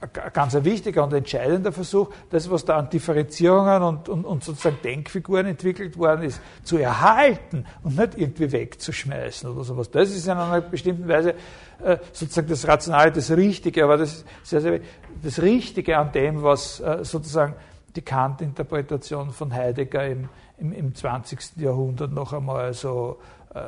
[0.00, 4.78] ein ganz wichtiger und entscheidender Versuch, das, was da an Differenzierungen und, und, und, sozusagen
[4.82, 9.90] Denkfiguren entwickelt worden ist, zu erhalten und nicht irgendwie wegzuschmeißen oder sowas.
[9.90, 11.34] Das ist in einer bestimmten Weise
[11.82, 14.80] äh, sozusagen das Rationale, das Richtige, aber das, sehr, sehr,
[15.22, 17.54] das Richtige an dem, was äh, sozusagen
[17.96, 20.28] die Kant-Interpretation von Heidegger im,
[20.58, 21.56] im, im 20.
[21.56, 23.18] Jahrhundert noch einmal so
[23.54, 23.60] äh,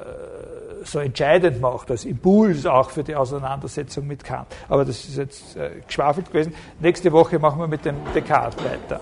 [0.85, 4.49] so entscheidend macht, als Impuls auch für die Auseinandersetzung mit Kant.
[4.69, 6.55] Aber das ist jetzt äh, geschwafelt gewesen.
[6.81, 9.01] Nächste Woche machen wir mit dem Descartes weiter.